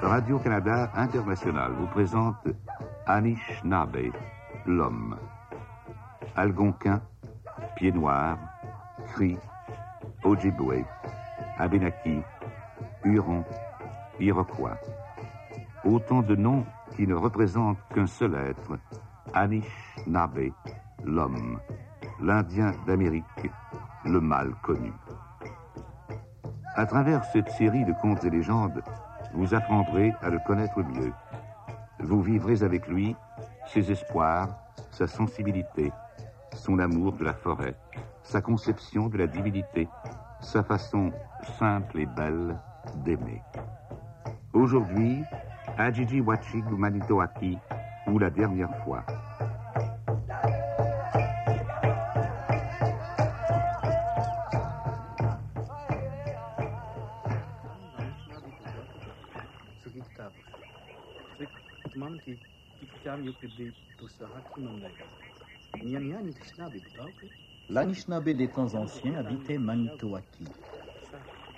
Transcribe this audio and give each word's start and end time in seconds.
Radio-Canada 0.00 0.90
International 0.94 1.72
vous 1.72 1.86
présente 1.88 2.46
Anishinaabe, 3.04 4.10
l'homme. 4.64 5.18
Algonquin, 6.34 7.02
Pied 7.76 7.92
Noir, 7.92 8.38
Ojibwe, 10.24 10.84
Abenaki, 11.58 12.20
Huron, 13.04 13.44
Iroquois. 14.18 14.78
Autant 15.84 16.22
de 16.22 16.34
noms 16.34 16.64
qui 16.96 17.06
ne 17.06 17.14
représentent 17.14 17.78
qu'un 17.94 18.06
seul 18.06 18.34
être, 18.34 18.78
Anishinaabe, 19.32 20.50
l'homme, 21.04 21.60
l'Indien 22.20 22.72
d'Amérique, 22.86 23.50
le 24.04 24.20
mal 24.20 24.52
connu. 24.62 24.92
À 26.74 26.86
travers 26.86 27.24
cette 27.26 27.50
série 27.50 27.84
de 27.84 27.92
contes 28.00 28.24
et 28.24 28.30
légendes, 28.30 28.82
vous 29.34 29.54
apprendrez 29.54 30.12
à 30.22 30.30
le 30.30 30.38
connaître 30.46 30.82
mieux. 30.82 31.12
Vous 32.00 32.22
vivrez 32.22 32.62
avec 32.62 32.88
lui 32.88 33.14
ses 33.66 33.92
espoirs, 33.92 34.48
sa 34.90 35.06
sensibilité, 35.06 35.92
son 36.54 36.78
amour 36.78 37.12
de 37.12 37.24
la 37.24 37.34
forêt, 37.34 37.74
sa 38.24 38.40
conception 38.40 39.08
de 39.08 39.18
la 39.18 39.26
divinité, 39.26 39.88
sa 40.40 40.64
façon 40.64 41.12
simple 41.58 42.00
et 42.00 42.06
belle 42.06 42.58
d'aimer. 43.04 43.42
Aujourd'hui, 44.52 45.22
Ajiji 45.78 46.20
Wachig 46.20 46.64
Manitoaki, 46.70 47.58
ou 48.08 48.18
la 48.18 48.30
dernière 48.30 48.74
fois. 48.84 49.04
L'Anishinaabe 67.70 68.30
des 68.30 68.48
temps 68.48 68.74
anciens 68.74 69.14
habitait 69.18 69.58
Manitoaki. 69.58 70.48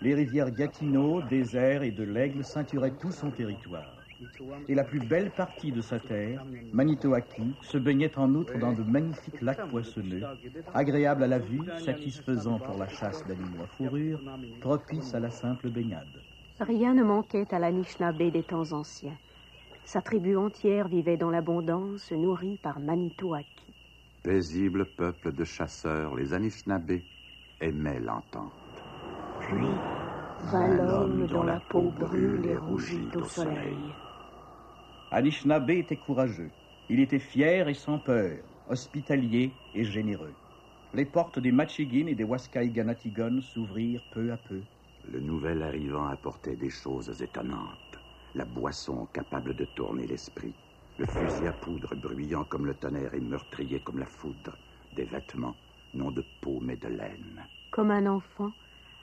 Les 0.01 0.15
rivières 0.15 0.51
Gatineau, 0.53 1.21
Désert 1.21 1.83
et 1.83 1.91
de 1.91 2.05
l'Aigle 2.05 2.45
ceinturaient 2.45 2.97
tout 2.97 3.11
son 3.11 3.31
territoire. 3.33 3.97
Et 4.69 4.75
la 4.75 4.84
plus 4.84 5.01
belle 5.01 5.31
partie 5.34 5.73
de 5.73 5.81
sa 5.81 5.99
terre, 5.99 6.45
Manitoaki, 6.73 7.57
se 7.61 7.77
baignait 7.77 8.17
en 8.19 8.34
outre 8.34 8.56
dans 8.59 8.72
de 8.72 8.83
magnifiques 8.83 9.41
lacs 9.41 9.67
poissonneux, 9.69 10.22
agréables 10.72 11.25
à 11.25 11.27
la 11.27 11.39
vue, 11.39 11.67
satisfaisants 11.78 12.61
pour 12.61 12.77
la 12.78 12.88
chasse 12.88 13.27
d'animaux 13.27 13.62
à 13.62 13.67
fourrure, 13.67 14.21
propices 14.61 15.15
à 15.15 15.21
la 15.21 15.31
simple 15.31 15.71
baignade. 15.71 16.23
Rien 16.61 16.94
ne 16.94 17.03
manquait 17.03 17.53
à 17.53 17.59
l'Anishinaabe 17.59 18.31
des 18.31 18.44
temps 18.44 18.73
anciens. 18.73 19.19
Sa 19.84 20.03
tribu 20.03 20.37
entière 20.37 20.88
vivait 20.88 21.17
dans 21.17 21.31
l'abondance, 21.31 22.11
nourrie 22.12 22.59
par 22.59 22.81
Manitoaki. 22.81 23.66
Paisible 24.26 24.87
peuple 24.87 25.31
de 25.31 25.44
chasseurs, 25.44 26.16
les 26.16 26.34
Anishinaabe 26.34 26.98
aimaient 27.60 28.00
l'entente. 28.00 28.50
Puis 29.38 29.69
vint 30.50 30.66
l'homme 30.66 31.28
dont 31.28 31.44
la 31.44 31.60
peau 31.60 31.92
brûle 31.92 32.44
et 32.44 32.56
rougit 32.56 33.06
au 33.14 33.22
soleil. 33.22 33.78
Anishinaabe 35.12 35.70
était 35.70 35.94
courageux. 35.94 36.50
Il 36.91 36.98
était 36.98 37.20
fier 37.20 37.69
et 37.69 37.75
sans 37.75 38.00
peur, 38.00 38.38
hospitalier 38.69 39.53
et 39.76 39.84
généreux. 39.84 40.34
Les 40.93 41.04
portes 41.04 41.38
des 41.38 41.53
Machigin 41.53 42.08
et 42.08 42.16
des 42.16 42.25
Waskaiganatigon 42.25 43.41
s'ouvrirent 43.43 44.03
peu 44.10 44.32
à 44.32 44.37
peu. 44.38 44.60
Le 45.08 45.20
nouvel 45.20 45.62
arrivant 45.62 46.08
apportait 46.08 46.56
des 46.56 46.70
choses 46.70 47.22
étonnantes. 47.22 48.00
La 48.34 48.44
boisson 48.44 49.06
capable 49.12 49.54
de 49.54 49.66
tourner 49.66 50.08
l'esprit. 50.08 50.56
Le 50.99 51.07
fusil 51.07 51.47
à 51.47 51.53
poudre 51.53 51.95
bruyant 51.95 52.45
comme 52.45 52.67
le 52.67 52.75
tonnerre 52.75 53.12
et 53.15 53.21
meurtrier 53.21 53.81
comme 53.81 53.99
la 53.99 54.07
foudre. 54.07 54.57
Des 54.95 55.05
vêtements, 55.05 55.55
non 55.93 56.11
de 56.11 56.25
peau 56.41 56.59
mais 56.62 56.77
de 56.77 56.89
laine. 56.89 57.45
Comme 57.71 57.91
un 57.91 58.07
enfant, 58.07 58.51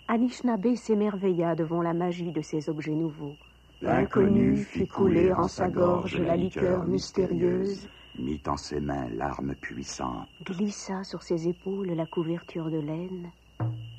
Anishinaabe 0.08 0.76
s'émerveilla 0.76 1.56
devant 1.56 1.82
la 1.82 1.94
magie 1.94 2.32
de 2.32 2.42
ces 2.42 2.68
objets 2.68 2.96
nouveaux. 2.96 3.36
L'inconnu 3.82 4.58
fit 4.58 4.88
couler 4.88 5.32
en 5.34 5.48
sa 5.48 5.70
gorge 5.70 6.18
la 6.20 6.36
liqueur 6.36 6.86
mystérieuse, 6.86 7.88
mit 8.18 8.42
en 8.48 8.58
ses 8.58 8.80
mains 8.80 9.10
l'arme 9.10 9.56
puissante, 9.56 10.28
glissa 10.44 11.04
sur 11.04 11.22
ses 11.22 11.48
épaules 11.48 11.92
la 11.92 12.06
couverture 12.06 12.72
de 12.72 12.80
laine. 12.80 13.32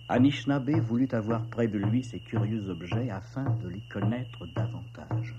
Anishinaabe 0.08 0.80
voulut 0.80 1.08
avoir 1.12 1.46
près 1.46 1.68
de 1.68 1.78
lui 1.78 2.02
ces 2.02 2.18
curieux 2.18 2.68
objets 2.68 3.10
afin 3.10 3.44
de 3.62 3.68
les 3.68 3.82
connaître 3.92 4.46
davantage. 4.54 5.34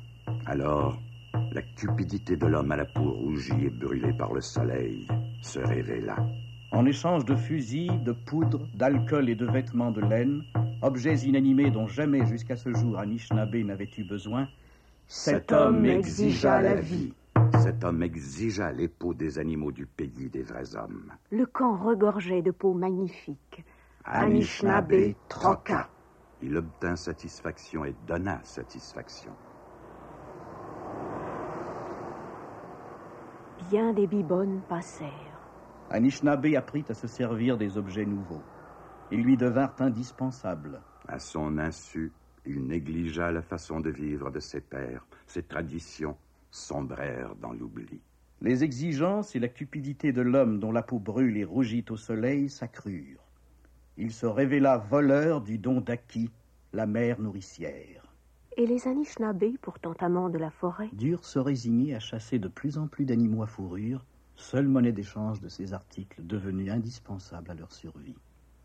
Alors, 0.45 0.97
la 1.51 1.61
cupidité 1.61 2.35
de 2.37 2.45
l'homme 2.45 2.71
à 2.71 2.77
la 2.77 2.85
peau 2.85 3.11
rougie 3.11 3.65
et 3.65 3.69
brûlée 3.69 4.13
par 4.13 4.33
le 4.33 4.41
soleil 4.41 5.07
se 5.41 5.59
révéla. 5.59 6.15
En 6.71 6.85
échange 6.85 7.25
de 7.25 7.35
fusils, 7.35 8.03
de 8.03 8.11
poudre, 8.11 8.67
d'alcool 8.75 9.29
et 9.29 9.35
de 9.35 9.45
vêtements 9.45 9.91
de 9.91 10.01
laine, 10.01 10.43
objets 10.81 11.19
inanimés 11.19 11.71
dont 11.71 11.87
jamais 11.87 12.25
jusqu'à 12.25 12.55
ce 12.55 12.73
jour 12.73 12.99
Anishinaabe 12.99 13.55
n'avait 13.55 13.89
eu 13.97 14.03
besoin, 14.03 14.47
cet 15.07 15.51
homme 15.51 15.85
exigea 15.85 16.61
la 16.61 16.75
vie. 16.75 17.13
Cet 17.61 17.83
homme 17.83 18.03
exigea 18.03 18.71
les 18.71 18.87
peaux 18.87 19.13
des 19.13 19.39
animaux 19.39 19.71
du 19.71 19.85
pays 19.85 20.29
des 20.29 20.41
vrais 20.41 20.75
hommes. 20.75 21.13
Le 21.31 21.45
camp 21.45 21.77
regorgeait 21.77 22.41
de 22.41 22.51
peaux 22.51 22.73
magnifiques. 22.73 23.63
Anishinaabe 24.03 25.13
troqua. 25.29 25.89
Il 26.41 26.57
obtint 26.57 26.95
satisfaction 26.95 27.85
et 27.85 27.95
donna 28.07 28.39
satisfaction. 28.43 29.31
Bien 33.69 33.93
des 33.93 34.05
bibonnes 34.05 34.61
passèrent. 34.69 35.09
Anishinaabe 35.89 36.53
apprit 36.55 36.85
à 36.87 36.93
se 36.93 37.07
servir 37.07 37.57
des 37.57 37.77
objets 37.77 38.05
nouveaux. 38.05 38.43
Ils 39.11 39.23
lui 39.23 39.37
devinrent 39.37 39.73
indispensables. 39.79 40.81
À 41.07 41.17
son 41.17 41.57
insu, 41.57 42.11
il 42.45 42.67
négligea 42.67 43.31
la 43.31 43.41
façon 43.41 43.79
de 43.79 43.89
vivre 43.89 44.29
de 44.29 44.39
ses 44.39 44.61
pères. 44.61 45.05
Ses 45.25 45.43
traditions 45.43 46.15
sombrèrent 46.51 47.35
dans 47.41 47.53
l'oubli. 47.53 47.99
Les 48.41 48.63
exigences 48.63 49.35
et 49.35 49.39
la 49.39 49.47
cupidité 49.47 50.11
de 50.11 50.21
l'homme 50.21 50.59
dont 50.59 50.71
la 50.71 50.83
peau 50.83 50.99
brûle 50.99 51.37
et 51.37 51.43
rougit 51.43 51.85
au 51.89 51.97
soleil 51.97 52.49
s'accrurent. 52.49 53.25
Il 53.97 54.11
se 54.11 54.27
révéla 54.27 54.77
voleur 54.77 55.41
du 55.41 55.57
don 55.57 55.81
d'Aki, 55.81 56.29
la 56.73 56.85
mère 56.85 57.19
nourricière. 57.19 58.04
Et 58.57 58.65
les 58.65 58.87
Anishinaabe, 58.87 59.57
pourtant 59.61 59.93
amants 59.99 60.29
de 60.29 60.37
la 60.37 60.49
forêt, 60.49 60.89
durent 60.93 61.25
se 61.25 61.39
résigner 61.39 61.93
à 61.93 61.99
chasser 61.99 62.39
de 62.39 62.47
plus 62.47 62.77
en 62.77 62.87
plus 62.87 63.03
d'animaux 63.03 63.43
à 63.43 63.47
fourrure, 63.47 64.05
seule 64.37 64.67
monnaie 64.67 64.93
d'échange 64.93 65.41
de 65.41 65.49
ces 65.49 65.73
articles 65.73 66.25
devenus 66.25 66.71
indispensables 66.71 67.51
à 67.51 67.53
leur 67.53 67.73
survie. 67.73 68.15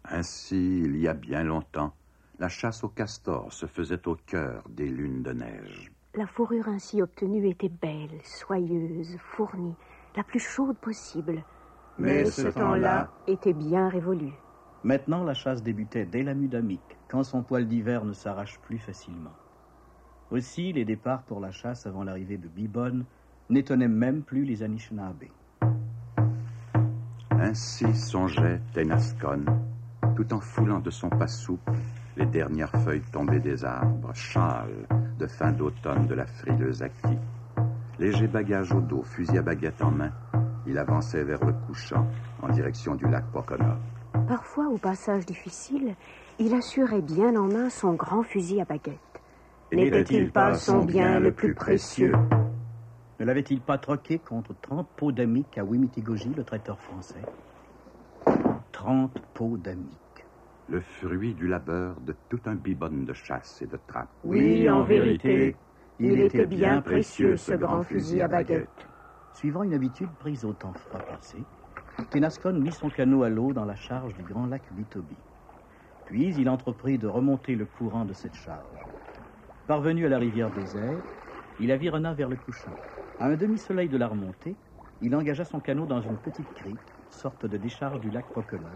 Ainsi, 0.05 0.83
il 0.85 0.97
y 0.97 1.09
a 1.09 1.15
bien 1.15 1.43
longtemps, 1.43 1.93
la 2.39 2.49
chasse 2.49 2.85
au 2.85 2.89
castor 2.89 3.53
se 3.53 3.67
faisait 3.67 4.07
au 4.07 4.15
cœur 4.15 4.63
des 4.69 4.89
lunes 4.89 5.25
de 5.25 5.33
neige. 5.33 5.91
La 6.15 6.27
fourrure 6.29 6.69
ainsi 6.69 7.03
obtenue 7.03 7.49
était 7.49 7.69
belle, 7.69 8.21
soyeuse, 8.23 9.17
fournie, 9.19 9.75
la 10.17 10.23
plus 10.23 10.41
chaude 10.41 10.77
possible. 10.77 11.43
Mais 11.99 12.25
ce 12.27 12.49
temps-là 12.49 13.11
était 13.27 13.53
bien 13.53 13.89
révolu. 13.89 14.33
Maintenant, 14.85 15.25
la 15.25 15.35
chasse 15.35 15.65
débutait 15.65 16.07
dès 16.07 16.23
la 16.23 16.35
mudamique, 16.35 16.97
quand 17.09 17.25
son 17.25 17.43
poil 17.43 17.67
d'hiver 17.67 18.05
ne 18.05 18.13
s'arrache 18.13 18.59
plus 18.61 18.79
facilement. 18.79 19.35
Aussi, 20.31 20.73
les 20.73 20.85
départs 20.85 21.23
pour 21.23 21.41
la 21.41 21.51
chasse 21.51 21.87
avant 21.87 22.05
l'arrivée 22.05 22.39
de 22.39 22.47
Bibonne 22.47 23.05
n'étonnaient 23.49 23.89
même 23.89 24.23
plus 24.23 24.45
les 24.45 24.63
Anishinaabe. 24.63 25.25
Ainsi 27.33 27.93
songeait 27.95 28.61
Tenascon, 28.73 29.45
tout 30.15 30.33
en 30.33 30.41
foulant 30.41 30.79
de 30.79 30.91
son 30.91 31.09
pas 31.09 31.27
souple 31.27 31.73
les 32.17 32.27
dernières 32.27 32.71
feuilles 32.85 33.03
tombées 33.13 33.41
des 33.41 33.65
arbres, 33.65 34.15
châles 34.15 34.87
de 35.19 35.27
fin 35.27 35.51
d'automne 35.51 36.07
de 36.07 36.15
la 36.15 36.27
frileuse 36.27 36.83
acquis. 36.83 37.19
Léger 37.99 38.29
bagage 38.29 38.73
au 38.73 38.81
dos, 38.81 39.03
fusil 39.03 39.39
à 39.39 39.43
baguette 39.43 39.83
en 39.83 39.91
main, 39.91 40.13
il 40.67 40.79
avançait 40.79 41.25
vers 41.25 41.45
le 41.45 41.53
couchant 41.67 42.07
en 42.43 42.49
direction 42.51 42.95
du 42.95 43.09
lac 43.09 43.25
Pocono. 43.33 43.75
Parfois, 44.29 44.69
au 44.69 44.79
passage 44.79 45.27
difficile, 45.27 45.97
il 46.39 46.55
assurait 46.55 47.03
bien 47.03 47.35
en 47.37 47.49
main 47.49 47.69
son 47.69 47.95
grand 47.95 48.23
fusil 48.23 48.61
à 48.61 48.65
baguette. 48.65 49.10
N'était-il 49.73 50.33
pas 50.33 50.55
son 50.55 50.85
bien 50.85 51.21
le 51.21 51.33
plus 51.33 51.55
précieux 51.55 52.13
Ne 53.21 53.25
l'avait-il 53.25 53.61
pas 53.61 53.79
troqué 53.79 54.19
contre 54.19 54.55
30 54.61 54.89
pots 54.97 55.13
d'amique 55.13 55.59
à 55.59 55.65
Wimitigoji, 55.65 56.31
le 56.35 56.43
traiteur 56.45 56.81
français? 56.81 57.23
30 58.73 59.13
pots 59.35 59.57
d'amique. 59.57 59.97
le 60.69 60.81
fruit 60.81 61.35
du 61.35 61.49
labeur 61.49 62.01
de 62.01 62.15
tout 62.29 62.41
un 62.47 62.55
bibonne 62.55 63.05
de 63.05 63.13
chasse 63.13 63.61
et 63.63 63.67
de 63.67 63.77
trappe. 63.89 64.09
Oui, 64.25 64.69
en 64.71 64.83
vérité, 64.85 65.57
il 65.99 66.21
était 66.21 66.47
bien 66.47 66.81
précieux 66.81 67.37
ce 67.37 67.53
grand 67.55 67.83
fusil 67.83 68.23
à 68.23 68.29
baguette. 68.29 68.69
Suivant 69.33 69.63
une 69.65 69.75
habitude 69.75 70.11
prise 70.19 70.45
au 70.45 70.53
temps 70.53 70.73
froid 70.75 71.01
passé, 71.01 71.39
Tenascon 72.11 72.53
mit 72.55 72.73
son 72.73 72.89
canot 72.89 73.23
à 73.25 73.29
l'eau 73.29 73.53
dans 73.53 73.65
la 73.65 73.75
charge 73.75 74.15
du 74.15 74.23
grand 74.23 74.47
lac 74.47 74.63
Bitobi. 74.73 75.17
Puis 76.07 76.35
il 76.37 76.49
entreprit 76.49 76.99
de 76.99 77.07
remonter 77.09 77.55
le 77.57 77.67
courant 77.67 78.05
de 78.05 78.13
cette 78.13 78.35
charge. 78.35 78.87
Parvenu 79.71 80.05
à 80.05 80.09
la 80.09 80.19
rivière 80.19 80.51
désert, 80.51 81.01
il 81.61 81.71
avironna 81.71 82.13
vers 82.13 82.29
le 82.29 82.35
couchant. 82.35 82.75
À 83.21 83.27
un 83.27 83.37
demi-soleil 83.37 83.89
de 83.89 83.97
la 83.97 84.09
remontée, 84.09 84.57
il 85.01 85.15
engagea 85.15 85.45
son 85.45 85.61
canot 85.61 85.87
dans 85.87 86.01
une 86.01 86.17
petite 86.17 86.53
crique, 86.55 86.81
sorte 87.09 87.47
de 87.47 87.57
décharge 87.57 88.01
du 88.01 88.11
lac 88.11 88.27
Pocono, 88.35 88.67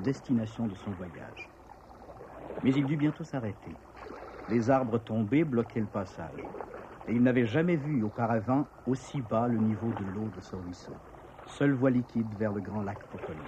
destination 0.00 0.66
de 0.66 0.74
son 0.74 0.90
voyage. 0.90 1.48
Mais 2.64 2.74
il 2.74 2.84
dut 2.84 2.96
bientôt 2.96 3.22
s'arrêter. 3.22 3.76
Les 4.48 4.70
arbres 4.70 4.98
tombés 4.98 5.44
bloquaient 5.44 5.78
le 5.78 5.86
passage, 5.86 6.42
et 7.06 7.14
il 7.14 7.22
n'avait 7.22 7.46
jamais 7.46 7.76
vu 7.76 8.02
auparavant 8.02 8.66
aussi 8.88 9.20
bas 9.20 9.46
le 9.46 9.58
niveau 9.58 9.92
de 9.92 10.04
l'eau 10.12 10.32
de 10.34 10.40
ce 10.40 10.56
ruisseau. 10.56 10.96
Seule 11.46 11.74
voie 11.74 11.90
liquide 11.90 12.34
vers 12.36 12.52
le 12.52 12.60
grand 12.60 12.82
lac 12.82 12.98
Pocono. 13.12 13.44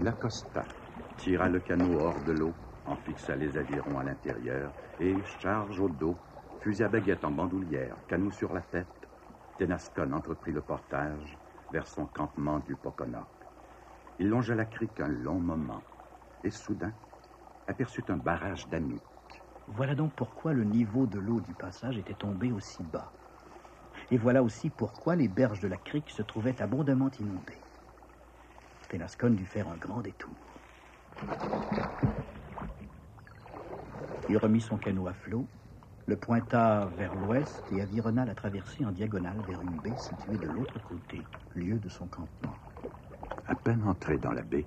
Il 0.00 0.08
accosta, 0.08 0.64
tira 1.16 1.48
le 1.48 1.60
canot 1.60 1.96
hors 2.00 2.20
de 2.24 2.32
l'eau, 2.32 2.54
en 2.88 2.96
fixa 2.96 3.36
les 3.36 3.56
avirons 3.56 3.98
à 3.98 4.04
l'intérieur, 4.04 4.72
et, 5.00 5.14
charge 5.40 5.78
au 5.80 5.88
dos, 5.88 6.16
fusil 6.60 6.84
à 6.84 6.88
baguette 6.88 7.24
en 7.24 7.30
bandoulière, 7.30 7.94
canot 8.08 8.30
sur 8.30 8.52
la 8.52 8.60
tête, 8.60 8.86
Tenascon 9.58 10.12
entreprit 10.12 10.52
le 10.52 10.60
portage 10.60 11.36
vers 11.72 11.86
son 11.86 12.06
campement 12.06 12.60
du 12.60 12.74
Pocono. 12.76 13.18
Il 14.18 14.28
longea 14.28 14.54
la 14.54 14.64
crique 14.64 15.00
un 15.00 15.08
long 15.08 15.40
moment 15.40 15.82
et 16.44 16.50
soudain 16.50 16.92
aperçut 17.66 18.04
un 18.08 18.16
barrage 18.16 18.68
d'amis. 18.68 19.00
Voilà 19.68 19.94
donc 19.94 20.12
pourquoi 20.14 20.52
le 20.52 20.64
niveau 20.64 21.06
de 21.06 21.18
l'eau 21.18 21.40
du 21.40 21.52
passage 21.54 21.98
était 21.98 22.14
tombé 22.14 22.52
aussi 22.52 22.82
bas. 22.84 23.12
Et 24.10 24.16
voilà 24.16 24.42
aussi 24.42 24.70
pourquoi 24.70 25.16
les 25.16 25.28
berges 25.28 25.60
de 25.60 25.68
la 25.68 25.76
crique 25.76 26.10
se 26.10 26.22
trouvaient 26.22 26.62
abondamment 26.62 27.10
inondées. 27.20 27.58
Tenascon 28.88 29.30
dut 29.30 29.44
faire 29.44 29.68
un 29.68 29.76
grand 29.76 30.00
détour. 30.00 30.30
Il 34.28 34.36
remit 34.36 34.60
son 34.60 34.76
canot 34.76 35.08
à 35.08 35.14
flot, 35.14 35.48
le 36.06 36.16
pointa 36.16 36.90
vers 36.96 37.14
l'ouest 37.14 37.64
et 37.72 37.80
avironna 37.80 38.26
la 38.26 38.34
traversée 38.34 38.84
en 38.84 38.92
diagonale 38.92 39.40
vers 39.46 39.62
une 39.62 39.78
baie 39.78 39.96
située 39.96 40.36
de 40.36 40.46
l'autre 40.48 40.78
côté, 40.80 41.24
lieu 41.54 41.78
de 41.78 41.88
son 41.88 42.06
campement. 42.08 42.54
À 43.46 43.54
peine 43.54 43.82
entré 43.84 44.18
dans 44.18 44.32
la 44.32 44.42
baie, 44.42 44.66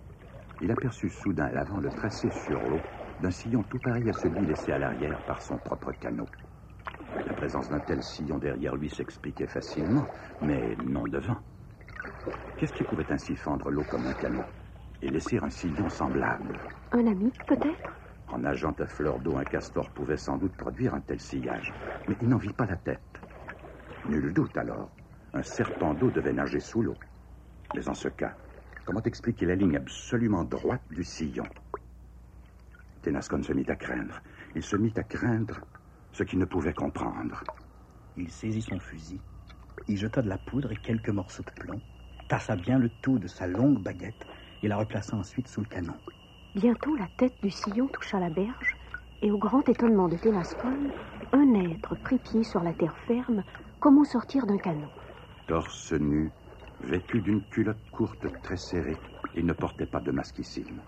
il 0.62 0.72
aperçut 0.72 1.10
soudain 1.10 1.46
à 1.46 1.52
l'avant 1.52 1.80
le 1.80 1.90
tracé 1.92 2.32
sur 2.32 2.60
l'eau 2.68 2.82
d'un 3.20 3.30
sillon 3.30 3.64
tout 3.64 3.78
pareil 3.78 4.10
à 4.10 4.14
celui 4.14 4.46
laissé 4.48 4.72
à 4.72 4.80
l'arrière 4.80 5.22
par 5.22 5.42
son 5.44 5.60
propre 5.60 5.92
canot. 5.92 6.28
La 7.28 7.34
présence 7.36 7.70
d'un 7.70 7.80
tel 7.82 8.02
sillon 8.02 8.40
derrière 8.40 8.76
lui 8.76 8.90
s'expliquait 8.90 9.48
facilement, 9.48 10.08
mais 10.42 10.76
non 10.78 11.08
devant. 11.08 11.38
Qu'est-ce 12.58 12.74
qui 12.74 12.84
pouvait 12.84 13.12
ainsi 13.12 13.36
fendre 13.36 13.70
l'eau 13.70 13.84
comme 13.84 14.08
un 14.08 14.14
canot 14.14 14.46
et 15.04 15.10
laisser 15.10 15.38
un 15.38 15.52
sillon 15.52 15.90
semblable? 15.90 16.60
Un 16.94 17.06
ami, 17.06 17.32
peut-être? 17.48 18.01
En 18.32 18.40
nageant 18.40 18.72
à 18.80 18.86
fleur 18.86 19.20
d'eau, 19.20 19.38
un 19.38 19.44
castor 19.44 19.90
pouvait 19.90 20.18
sans 20.18 20.38
doute 20.38 20.56
produire 20.56 20.94
un 20.94 21.02
tel 21.02 21.20
sillage, 21.20 21.74
mais 22.08 22.16
il 22.22 22.30
n'en 22.30 22.38
vit 22.38 22.54
pas 22.54 22.66
la 22.66 22.78
tête. 22.78 23.22
Nul 24.06 24.34
doute 24.34 24.58
alors, 24.58 24.90
un 25.34 25.44
serpent 25.44 25.94
d'eau 25.94 26.12
devait 26.12 26.32
nager 26.34 26.62
sous 26.62 26.82
l'eau. 26.82 26.96
Mais 27.74 27.90
en 27.90 27.94
ce 27.94 28.08
cas, 28.08 28.38
comment 28.86 29.04
expliquer 29.04 29.46
la 29.46 29.56
ligne 29.56 29.76
absolument 29.76 30.46
droite 30.46 30.84
du 30.90 31.04
sillon? 31.04 31.44
Tenascon 33.02 33.44
se 33.44 33.52
mit 33.52 33.66
à 33.70 33.76
craindre. 33.76 34.22
Il 34.56 34.64
se 34.64 34.78
mit 34.78 34.94
à 34.96 35.04
craindre 35.04 35.60
ce 36.14 36.24
qu'il 36.24 36.40
ne 36.40 36.46
pouvait 36.46 36.74
comprendre. 36.74 37.44
Il 38.16 38.32
saisit 38.32 38.62
son 38.62 38.80
fusil, 38.80 39.22
y 39.88 39.98
jeta 39.98 40.22
de 40.22 40.30
la 40.30 40.38
poudre 40.38 40.72
et 40.72 40.78
quelques 40.78 41.10
morceaux 41.10 41.44
de 41.44 41.52
plomb, 41.52 41.82
tassa 42.30 42.56
bien 42.56 42.80
le 42.80 42.90
tout 42.90 43.20
de 43.20 43.28
sa 43.28 43.48
longue 43.48 43.82
baguette 43.82 44.26
et 44.64 44.68
la 44.68 44.78
replaça 44.78 45.16
ensuite 45.18 45.48
sous 45.48 45.62
le 45.62 45.68
canon. 45.68 45.96
Bientôt, 46.56 46.96
la 46.96 47.08
tête 47.08 47.38
du 47.42 47.50
sillon 47.50 47.88
toucha 47.88 48.20
la 48.20 48.30
berge, 48.30 48.76
et 49.22 49.32
au 49.32 49.38
grand 49.38 49.68
étonnement 49.70 50.10
de 50.10 50.18
Tenascon, 50.18 50.92
un 51.32 51.54
être 51.54 51.96
prit 51.96 52.20
pied 52.20 52.44
sur 52.44 52.62
la 52.62 52.74
terre 52.74 52.98
ferme, 52.98 53.44
comme 53.80 53.98
au 53.98 54.04
sortir 54.04 54.46
d'un 54.46 54.58
canot. 54.58 54.92
Torse 55.48 55.94
nu, 55.94 56.34
vêtu 56.82 57.22
d'une 57.22 57.46
culotte 57.46 57.90
courte 57.92 58.28
très 58.42 58.58
serrée, 58.58 59.02
il 59.34 59.46
ne 59.46 59.54
portait 59.54 59.86
pas 59.86 60.02
de 60.02 60.12
masquissime. 60.12 60.84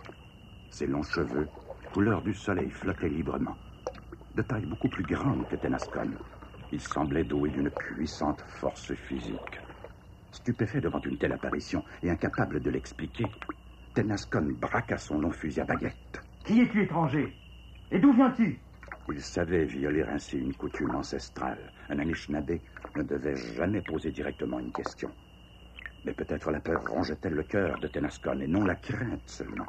Ses 0.69 0.87
longs 0.87 1.03
cheveux, 1.03 1.49
couleur 1.91 2.21
du 2.23 2.33
soleil, 2.33 2.69
flottaient 2.69 3.09
librement. 3.09 3.57
De 4.35 4.41
taille 4.41 4.65
beaucoup 4.65 4.89
plus 4.89 5.03
grande 5.05 5.47
que 5.47 5.55
Tenascon, 5.55 6.17
il 6.71 6.81
semblait 6.81 7.23
doué 7.23 7.51
d'une 7.51 7.71
puissante 7.71 8.41
force 8.41 8.93
physique. 8.95 9.61
Stupéfait 10.31 10.81
devant 10.81 11.01
une 11.01 11.17
telle 11.17 11.31
apparition 11.33 11.85
et 12.01 12.09
incapable 12.09 12.61
de 12.61 12.69
l'expliquer, 12.69 13.35
Tenascon 13.93 14.55
braqua 14.59 14.97
son 14.97 15.19
long 15.19 15.31
fusil 15.31 15.61
à 15.61 15.65
baguette. 15.65 16.21
Qui 16.45 16.61
es-tu, 16.61 16.81
étranger? 16.81 17.31
Et 17.91 17.99
d'où 17.99 18.11
viens-tu? 18.11 18.59
Il 19.09 19.21
savait 19.21 19.65
violer 19.65 20.01
ainsi 20.03 20.39
une 20.39 20.53
coutume 20.55 20.95
ancestrale. 20.95 21.71
Un 21.89 21.99
Anishinaabe 21.99 22.59
ne 22.95 23.03
devait 23.03 23.35
jamais 23.35 23.81
poser 23.81 24.11
directement 24.11 24.59
une 24.59 24.71
question. 24.71 25.11
Mais 26.05 26.13
peut-être 26.13 26.49
la 26.51 26.59
peur 26.59 26.83
rongeait-elle 26.87 27.33
le 27.33 27.43
cœur 27.43 27.79
de 27.79 27.87
Tenascon 27.87 28.39
et 28.39 28.47
non 28.47 28.65
la 28.65 28.75
crainte 28.75 29.21
seulement. 29.27 29.67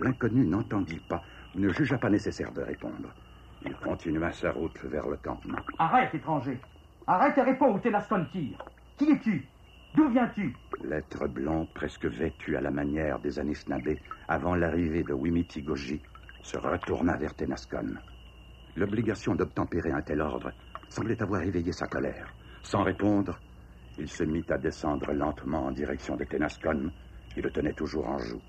L'inconnu 0.00 0.46
n'entendit 0.46 1.00
pas, 1.08 1.22
ne 1.54 1.68
jugea 1.68 1.98
pas 1.98 2.10
nécessaire 2.10 2.52
de 2.52 2.62
répondre. 2.62 3.12
Il 3.64 3.74
continua 3.76 4.32
sa 4.32 4.52
route 4.52 4.78
vers 4.84 5.06
le 5.06 5.16
campement. 5.18 5.58
Arrête, 5.78 6.14
étranger 6.14 6.58
Arrête 7.06 7.36
et 7.36 7.42
réponds 7.42 7.74
où 7.74 7.78
Tenascon 7.78 8.26
tire 8.32 8.58
Qui 8.96 9.10
es-tu? 9.10 9.46
D'où 9.94 10.08
viens-tu 10.10 10.54
L'être 10.84 11.26
blond, 11.26 11.66
presque 11.74 12.06
vêtu 12.06 12.56
à 12.56 12.60
la 12.60 12.70
manière 12.70 13.18
des 13.18 13.38
Anishinaabe, 13.38 13.96
avant 14.28 14.54
l'arrivée 14.54 15.02
de 15.02 15.12
Wimitigoji, 15.12 16.00
se 16.42 16.58
retourna 16.58 17.16
vers 17.16 17.34
Tenascon. 17.34 17.94
L'obligation 18.76 19.34
d'obtempérer 19.34 19.90
un 19.90 20.02
tel 20.02 20.20
ordre 20.20 20.52
semblait 20.88 21.20
avoir 21.22 21.42
éveillé 21.42 21.72
sa 21.72 21.86
colère. 21.86 22.32
Sans 22.62 22.82
répondre, 22.82 23.38
il 23.98 24.08
se 24.08 24.24
mit 24.24 24.44
à 24.50 24.58
descendre 24.58 25.12
lentement 25.12 25.66
en 25.66 25.72
direction 25.72 26.16
de 26.16 26.24
Tenascon, 26.24 26.90
qui 27.34 27.42
le 27.42 27.50
tenait 27.50 27.72
toujours 27.72 28.08
en 28.08 28.18
joue. 28.18 28.42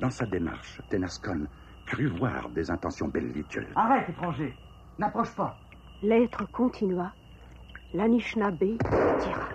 Dans 0.00 0.10
sa 0.10 0.26
démarche, 0.26 0.80
Tenascon 0.90 1.46
crut 1.86 2.12
voir 2.18 2.50
des 2.50 2.70
intentions 2.70 3.08
belliqueuses. 3.08 3.64
Arrête, 3.74 4.08
étranger 4.10 4.54
N'approche 4.98 5.34
pas 5.34 5.58
L'être 6.02 6.50
continua. 6.52 7.12
L'Anishinaabe 7.94 8.76
tira. 9.20 9.48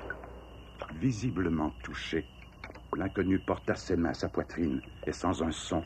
Visiblement 1.00 1.72
touché, 1.84 2.26
l'inconnu 2.96 3.40
porta 3.40 3.76
ses 3.76 3.96
mains 3.96 4.10
à 4.10 4.14
sa 4.14 4.30
poitrine 4.30 4.82
et 5.06 5.12
sans 5.12 5.42
un 5.42 5.52
son, 5.52 5.84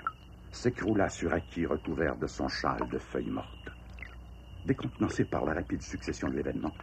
s'écroula 0.51 1.09
sur 1.09 1.33
acquis 1.33 1.65
recouvert 1.65 2.15
de 2.17 2.27
son 2.27 2.47
châle 2.47 2.87
de 2.89 2.97
feuilles 2.97 3.29
mortes. 3.29 3.71
Décontenancé 4.65 5.25
par 5.25 5.45
la 5.45 5.53
rapide 5.53 5.81
succession 5.81 6.29
de 6.29 6.35
l'événement, 6.35 6.73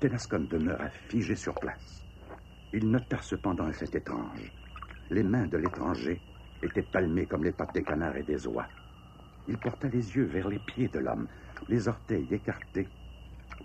Tenascon 0.00 0.46
demeura 0.48 0.88
figé 0.88 1.34
sur 1.34 1.54
place. 1.54 2.02
Il 2.72 2.90
nota 2.90 3.18
cependant 3.20 3.64
un 3.64 3.72
fait 3.72 3.94
étrange. 3.94 4.52
Les 5.10 5.22
mains 5.22 5.46
de 5.46 5.58
l'étranger 5.58 6.20
étaient 6.62 6.82
palmées 6.82 7.26
comme 7.26 7.44
les 7.44 7.52
pattes 7.52 7.74
des 7.74 7.82
canards 7.82 8.16
et 8.16 8.22
des 8.22 8.46
oies. 8.46 8.68
Il 9.46 9.58
porta 9.58 9.88
les 9.88 10.16
yeux 10.16 10.24
vers 10.24 10.48
les 10.48 10.58
pieds 10.58 10.88
de 10.88 11.00
l'homme. 11.00 11.28
Les 11.68 11.86
orteils 11.88 12.26
écartés 12.30 12.88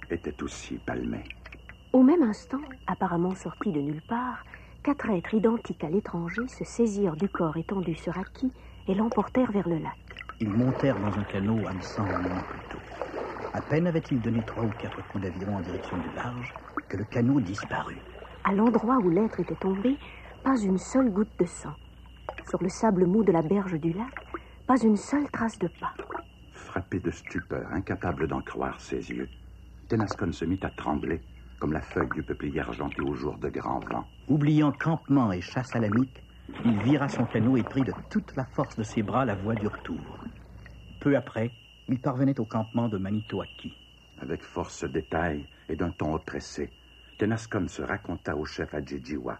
étaient 0.09 0.43
aussi 0.43 0.77
palmés. 0.77 1.23
Au 1.91 2.03
même 2.03 2.21
instant, 2.21 2.61
apparemment 2.85 3.33
sortis 3.33 3.71
de 3.71 3.81
nulle 3.81 4.01
part, 4.03 4.45
quatre 4.83 5.09
êtres 5.09 5.33
identiques 5.33 5.83
à 5.83 5.89
l'étranger 5.89 6.47
se 6.47 6.63
saisirent 6.63 7.15
du 7.15 7.27
corps 7.27 7.57
étendu 7.57 7.95
sur 7.95 8.15
Aki 8.15 8.51
et 8.87 8.93
l'emportèrent 8.93 9.51
vers 9.51 9.67
le 9.67 9.79
lac. 9.79 9.97
Ils 10.39 10.53
montèrent 10.53 10.99
dans 10.99 11.17
un 11.17 11.23
canot 11.23 11.67
hameçant 11.67 12.03
un 12.03 12.21
moment 12.21 12.43
plus 12.43 12.61
tôt. 12.69 12.77
À 13.53 13.61
peine 13.61 13.87
avait-il 13.87 14.21
donné 14.21 14.43
trois 14.43 14.63
ou 14.63 14.69
quatre 14.69 15.01
coups 15.07 15.23
d'aviron 15.23 15.55
en 15.57 15.61
direction 15.61 15.97
du 15.97 16.09
large 16.15 16.53
que 16.87 16.97
le 16.97 17.05
canot 17.05 17.39
disparut. 17.39 17.97
À 18.43 18.53
l'endroit 18.53 18.97
où 18.97 19.09
l'être 19.09 19.39
était 19.39 19.55
tombé, 19.55 19.97
pas 20.43 20.57
une 20.57 20.77
seule 20.77 21.09
goutte 21.09 21.37
de 21.39 21.45
sang. 21.45 21.73
Sur 22.47 22.61
le 22.61 22.69
sable 22.69 23.07
mou 23.07 23.23
de 23.23 23.31
la 23.31 23.41
berge 23.41 23.79
du 23.79 23.93
lac, 23.93 24.27
pas 24.67 24.79
une 24.79 24.95
seule 24.95 25.29
trace 25.31 25.57
de 25.57 25.67
pas. 25.67 25.93
Frappé 26.51 26.99
de 26.99 27.09
stupeur, 27.09 27.67
incapable 27.71 28.27
d'en 28.27 28.41
croire 28.41 28.79
ses 28.79 29.09
yeux, 29.09 29.27
Tenascon 29.87 30.31
se 30.31 30.45
mit 30.45 30.59
à 30.61 30.69
trembler 30.69 31.19
comme 31.59 31.73
la 31.73 31.81
feuille 31.81 32.09
du 32.15 32.23
peuplier 32.23 32.61
argenté 32.61 33.01
au 33.01 33.13
jour 33.13 33.37
de 33.37 33.49
grand 33.49 33.79
vent. 33.91 34.07
Oubliant 34.27 34.71
campement 34.71 35.31
et 35.31 35.41
chasse 35.41 35.75
à 35.75 35.79
l'amique, 35.79 36.23
il 36.65 36.79
vira 36.79 37.09
son 37.09 37.25
canot 37.25 37.57
et 37.57 37.63
prit 37.63 37.83
de 37.83 37.93
toute 38.09 38.35
la 38.35 38.45
force 38.45 38.75
de 38.77 38.83
ses 38.83 39.03
bras 39.03 39.25
la 39.25 39.35
voie 39.35 39.55
du 39.55 39.67
retour. 39.67 39.99
Peu 40.99 41.15
après, 41.15 41.51
il 41.87 41.99
parvenait 41.99 42.39
au 42.39 42.45
campement 42.45 42.87
de 42.87 42.97
Manitoaki. 42.97 43.73
Avec 44.21 44.41
force 44.41 44.83
détail 44.85 45.45
et 45.67 45.75
d'un 45.75 45.91
ton 45.91 46.13
oppressé, 46.13 46.69
Tenascon 47.17 47.67
se 47.67 47.81
raconta 47.81 48.35
au 48.35 48.45
chef 48.45 48.73
Adjijiwa. 48.73 49.39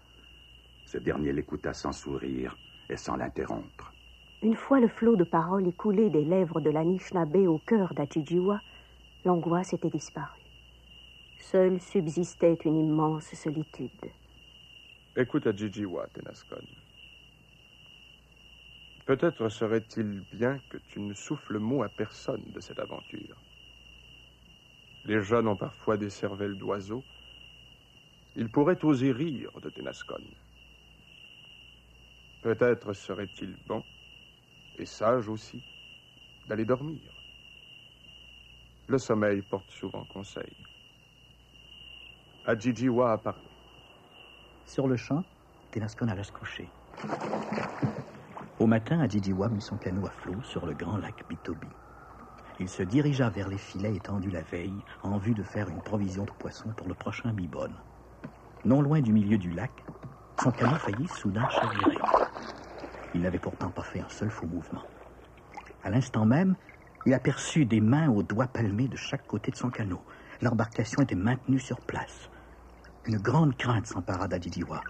Ce 0.86 0.98
dernier 0.98 1.32
l'écouta 1.32 1.72
sans 1.72 1.92
sourire 1.92 2.56
et 2.88 2.96
sans 2.96 3.16
l'interrompre. 3.16 3.92
Une 4.42 4.56
fois 4.56 4.80
le 4.80 4.88
flot 4.88 5.16
de 5.16 5.24
paroles 5.24 5.66
écoulé 5.68 6.08
des 6.08 6.24
lèvres 6.24 6.60
de 6.60 6.70
l'Anishinaabe 6.70 7.46
au 7.46 7.58
cœur 7.58 7.92
d'Ajijiwa, 7.94 8.60
l'angoisse 9.24 9.74
était 9.74 9.90
disparue. 9.90 10.39
Seule 11.40 11.80
subsistait 11.80 12.58
une 12.64 12.76
immense 12.76 13.34
solitude. 13.34 14.12
Écoute 15.16 15.46
Ajijiwa, 15.46 16.06
Tenascon. 16.12 16.62
Peut-être 19.06 19.48
serait-il 19.48 20.22
bien 20.32 20.60
que 20.68 20.76
tu 20.76 21.00
ne 21.00 21.14
souffles 21.14 21.58
mot 21.58 21.82
à 21.82 21.88
personne 21.88 22.44
de 22.54 22.60
cette 22.60 22.78
aventure. 22.78 23.36
Les 25.06 25.20
jeunes 25.22 25.48
ont 25.48 25.56
parfois 25.56 25.96
des 25.96 26.10
cervelles 26.10 26.56
d'oiseaux. 26.56 27.02
Ils 28.36 28.48
pourraient 28.48 28.84
oser 28.84 29.10
rire 29.10 29.50
de 29.60 29.70
Tenascon. 29.70 30.22
Peut-être 32.42 32.92
serait-il 32.92 33.56
bon 33.66 33.82
et 34.78 34.86
sage 34.86 35.28
aussi 35.28 35.60
d'aller 36.48 36.66
dormir. 36.66 37.00
Le 38.88 38.98
sommeil 38.98 39.42
porte 39.42 39.70
souvent 39.70 40.04
conseil. 40.04 40.52
Adjijiwa 42.50 43.12
a 43.12 43.18
parlé. 43.18 43.44
Sur 44.66 44.88
le 44.88 44.96
champ, 44.96 45.22
Tenascon 45.70 46.08
alla 46.08 46.24
se 46.24 46.32
coucher. 46.32 46.68
Au 48.58 48.66
matin, 48.66 48.98
Adjijiwa 48.98 49.48
mit 49.48 49.60
son 49.60 49.76
canot 49.76 50.04
à 50.04 50.10
flot 50.10 50.42
sur 50.42 50.66
le 50.66 50.74
grand 50.74 50.96
lac 50.96 51.14
Bitobi. 51.28 51.68
Il 52.58 52.68
se 52.68 52.82
dirigea 52.82 53.30
vers 53.30 53.48
les 53.48 53.56
filets 53.56 53.94
étendus 53.94 54.32
la 54.32 54.42
veille 54.42 54.82
en 55.04 55.16
vue 55.18 55.34
de 55.34 55.44
faire 55.44 55.68
une 55.68 55.80
provision 55.80 56.24
de 56.24 56.32
poissons 56.32 56.70
pour 56.76 56.88
le 56.88 56.94
prochain 56.94 57.32
bibone. 57.32 57.76
Non 58.64 58.82
loin 58.82 59.00
du 59.00 59.12
milieu 59.12 59.38
du 59.38 59.52
lac, 59.52 59.86
son 60.42 60.50
canot 60.50 60.74
faillit 60.74 61.06
soudain 61.06 61.48
chavirer. 61.48 61.98
Il 63.14 63.22
n'avait 63.22 63.38
pourtant 63.38 63.70
pas 63.70 63.84
fait 63.84 64.00
un 64.00 64.08
seul 64.08 64.28
faux 64.28 64.48
mouvement. 64.48 64.82
À 65.84 65.90
l'instant 65.90 66.26
même, 66.26 66.56
il 67.06 67.14
aperçut 67.14 67.64
des 67.64 67.80
mains 67.80 68.10
aux 68.10 68.24
doigts 68.24 68.48
palmés 68.48 68.88
de 68.88 68.96
chaque 68.96 69.28
côté 69.28 69.52
de 69.52 69.56
son 69.56 69.70
canot. 69.70 70.02
L'embarcation 70.42 71.00
était 71.00 71.14
maintenue 71.14 71.60
sur 71.60 71.80
place. 71.80 72.28
Une 73.06 73.18
grande 73.18 73.56
crainte 73.56 73.86
s'empara 73.86 74.28
d'Adidiwa, 74.28 74.82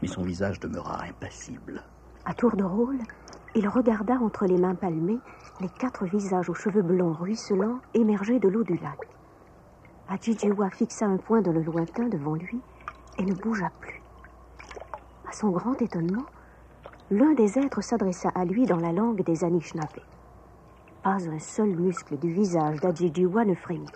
mais 0.00 0.08
son 0.08 0.22
visage 0.22 0.58
demeura 0.58 1.02
impassible. 1.04 1.82
À 2.24 2.34
tour 2.34 2.56
de 2.56 2.64
rôle, 2.64 2.98
il 3.54 3.68
regarda 3.68 4.14
entre 4.14 4.46
les 4.46 4.56
mains 4.58 4.74
palmées 4.74 5.20
les 5.60 5.68
quatre 5.68 6.06
visages 6.06 6.48
aux 6.50 6.54
cheveux 6.54 6.82
blonds 6.82 7.12
ruisselants 7.12 7.80
émerger 7.94 8.38
de 8.38 8.48
l'eau 8.48 8.64
du 8.64 8.76
lac. 8.78 8.98
Adjijiwa 10.08 10.70
fixa 10.70 11.06
un 11.06 11.18
point 11.18 11.42
dans 11.42 11.52
le 11.52 11.62
lointain 11.62 12.08
devant 12.08 12.34
lui 12.34 12.60
et 13.18 13.24
ne 13.24 13.34
bougea 13.34 13.70
plus. 13.80 14.02
À 15.28 15.32
son 15.32 15.50
grand 15.50 15.80
étonnement, 15.82 16.26
l'un 17.10 17.34
des 17.34 17.58
êtres 17.58 17.82
s'adressa 17.82 18.30
à 18.34 18.44
lui 18.44 18.66
dans 18.66 18.80
la 18.80 18.92
langue 18.92 19.22
des 19.24 19.44
Anishinaabe. 19.44 20.00
Pas 21.02 21.28
un 21.28 21.38
seul 21.38 21.76
muscle 21.76 22.18
du 22.18 22.32
visage 22.32 22.80
d'Adjijiwa 22.80 23.44
ne 23.44 23.54
frémit. 23.54 23.86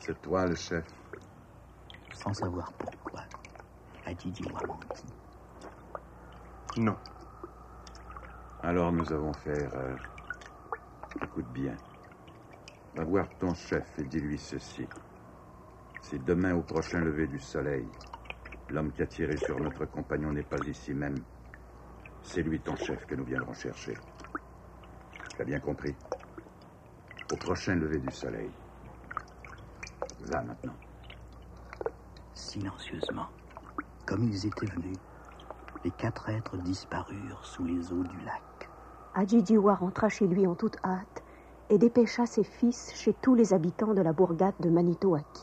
C'est 0.00 0.20
toi 0.22 0.46
le 0.46 0.54
chef. 0.54 0.97
Sans 2.18 2.34
savoir 2.34 2.72
pourquoi, 2.72 3.20
Adjijiwa 4.04 4.60
mentit. 4.66 5.06
Non. 6.78 6.96
Alors 8.60 8.90
nous 8.90 9.12
avons 9.12 9.32
fait 9.32 9.62
erreur. 9.62 10.00
Écoute 11.22 11.46
bien. 11.52 11.76
Va 12.96 13.04
voir 13.04 13.28
ton 13.38 13.54
chef 13.54 14.00
et 14.00 14.02
dis-lui 14.02 14.36
ceci. 14.36 14.84
Si 16.02 16.18
demain 16.18 16.56
au 16.56 16.62
prochain 16.62 16.98
lever 16.98 17.28
du 17.28 17.38
soleil, 17.38 17.86
l'homme 18.68 18.90
qui 18.90 19.02
a 19.02 19.06
tiré 19.06 19.36
sur 19.36 19.60
notre 19.60 19.84
compagnon 19.84 20.32
n'est 20.32 20.42
pas 20.42 20.58
ici 20.66 20.92
même, 20.94 21.18
c'est 22.22 22.42
lui 22.42 22.58
ton 22.58 22.74
chef 22.74 23.06
que 23.06 23.14
nous 23.14 23.24
viendrons 23.24 23.54
chercher. 23.54 23.94
Tu 25.36 25.42
as 25.42 25.44
bien 25.44 25.60
compris? 25.60 25.94
Au 27.32 27.36
prochain 27.36 27.76
lever 27.76 28.00
du 28.00 28.10
soleil. 28.10 28.50
Va 30.22 30.42
maintenant. 30.42 30.74
Silencieusement, 32.38 33.26
comme 34.06 34.22
ils 34.22 34.46
étaient 34.46 34.66
venus, 34.66 34.96
les 35.84 35.90
quatre 35.90 36.28
êtres 36.28 36.56
disparurent 36.56 37.44
sous 37.44 37.64
les 37.64 37.92
eaux 37.92 38.04
du 38.04 38.16
lac. 38.24 38.70
Adjijiwa 39.16 39.74
rentra 39.74 40.08
chez 40.08 40.28
lui 40.28 40.46
en 40.46 40.54
toute 40.54 40.76
hâte 40.84 41.24
et 41.68 41.78
dépêcha 41.78 42.26
ses 42.26 42.44
fils 42.44 42.92
chez 42.94 43.12
tous 43.12 43.34
les 43.34 43.52
habitants 43.52 43.92
de 43.92 44.02
la 44.02 44.12
bourgade 44.12 44.54
de 44.60 44.70
Manitoaki. 44.70 45.42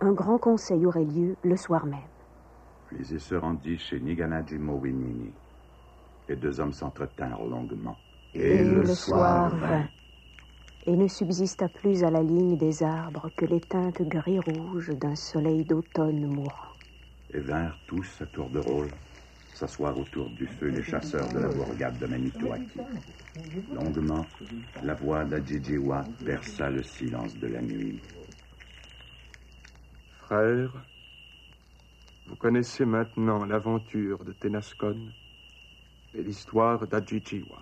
Un 0.00 0.12
grand 0.12 0.38
conseil 0.38 0.84
aurait 0.86 1.04
lieu 1.04 1.36
le 1.44 1.56
soir 1.56 1.86
même. 1.86 2.00
Puis 2.88 3.06
il 3.08 3.20
se 3.20 3.36
rendit 3.36 3.78
chez 3.78 4.00
Niganaji 4.00 4.58
Mowinini. 4.58 5.32
Les 6.28 6.34
deux 6.34 6.58
hommes 6.58 6.72
s'entretinrent 6.72 7.44
longuement. 7.44 7.96
Et, 8.34 8.64
le, 8.64 8.84
soir 8.86 9.54
vint. 9.54 9.86
Et 10.84 10.96
ne 10.96 11.06
subsista 11.06 11.68
plus 11.68 12.02
à 12.02 12.10
la 12.10 12.22
ligne 12.22 12.56
des 12.56 12.82
arbres 12.82 13.30
que 13.36 13.44
les 13.44 13.60
teintes 13.60 14.02
gris-rouges 14.02 14.90
d'un 14.98 15.14
soleil 15.14 15.64
d'automne 15.64 16.26
mourant. 16.26 16.74
Et 17.32 17.38
vinrent 17.38 17.78
tous 17.86 18.20
à 18.20 18.26
tour 18.26 18.48
de 18.50 18.58
rôle 18.58 18.88
s'asseoir 19.54 19.96
autour 19.96 20.28
du 20.30 20.46
feu 20.46 20.68
les 20.68 20.82
chasseurs 20.82 21.28
de 21.32 21.38
la 21.38 21.48
bourgade 21.48 21.98
de 21.98 22.06
Manitoaki. 22.06 22.80
Longuement, 23.72 24.26
la 24.82 24.94
voix 24.94 25.24
d'Adjijiwa 25.24 26.04
perça 26.24 26.70
le 26.70 26.82
silence 26.82 27.36
de 27.38 27.46
la 27.46 27.60
nuit. 27.60 28.00
Frères, 30.22 30.72
vous 32.26 32.36
connaissez 32.36 32.84
maintenant 32.84 33.44
l'aventure 33.44 34.24
de 34.24 34.32
Tenascon 34.32 34.96
et 36.14 36.22
l'histoire 36.22 36.86
d'Adjijiwa. 36.86 37.58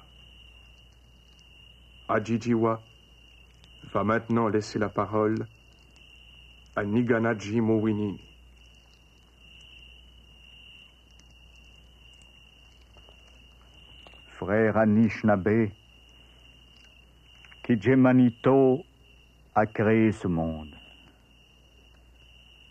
Adjijiwa 2.09 2.81
va 3.93 4.05
maintenant 4.05 4.49
laisser 4.49 4.79
la 4.79 4.89
parole 4.89 5.47
à 6.77 6.85
Niganaji 6.85 7.61
Mowinini. 7.61 8.21
Frère 14.29 14.77
Anishinaabe, 14.77 15.71
Kijemanito 17.65 18.85
a 19.55 19.67
créé 19.67 20.13
ce 20.13 20.29
monde. 20.29 20.75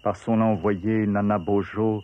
Par 0.01 0.15
son 0.15 0.39
envoyé 0.39 1.05
Nanabojo, 1.05 2.01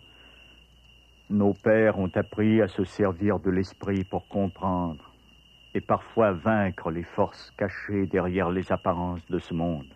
nos 1.29 1.53
pères 1.53 1.97
ont 1.97 2.11
appris 2.13 2.61
à 2.61 2.67
se 2.67 2.83
servir 2.83 3.39
de 3.39 3.49
l'esprit 3.49 4.03
pour 4.03 4.27
comprendre 4.27 5.14
et 5.75 5.81
parfois 5.81 6.31
vaincre 6.31 6.89
les 6.89 7.03
forces 7.03 7.51
cachées 7.57 8.07
derrière 8.07 8.49
les 8.49 8.71
apparences 8.71 9.25
de 9.27 9.39
ce 9.39 9.53
monde. 9.53 9.93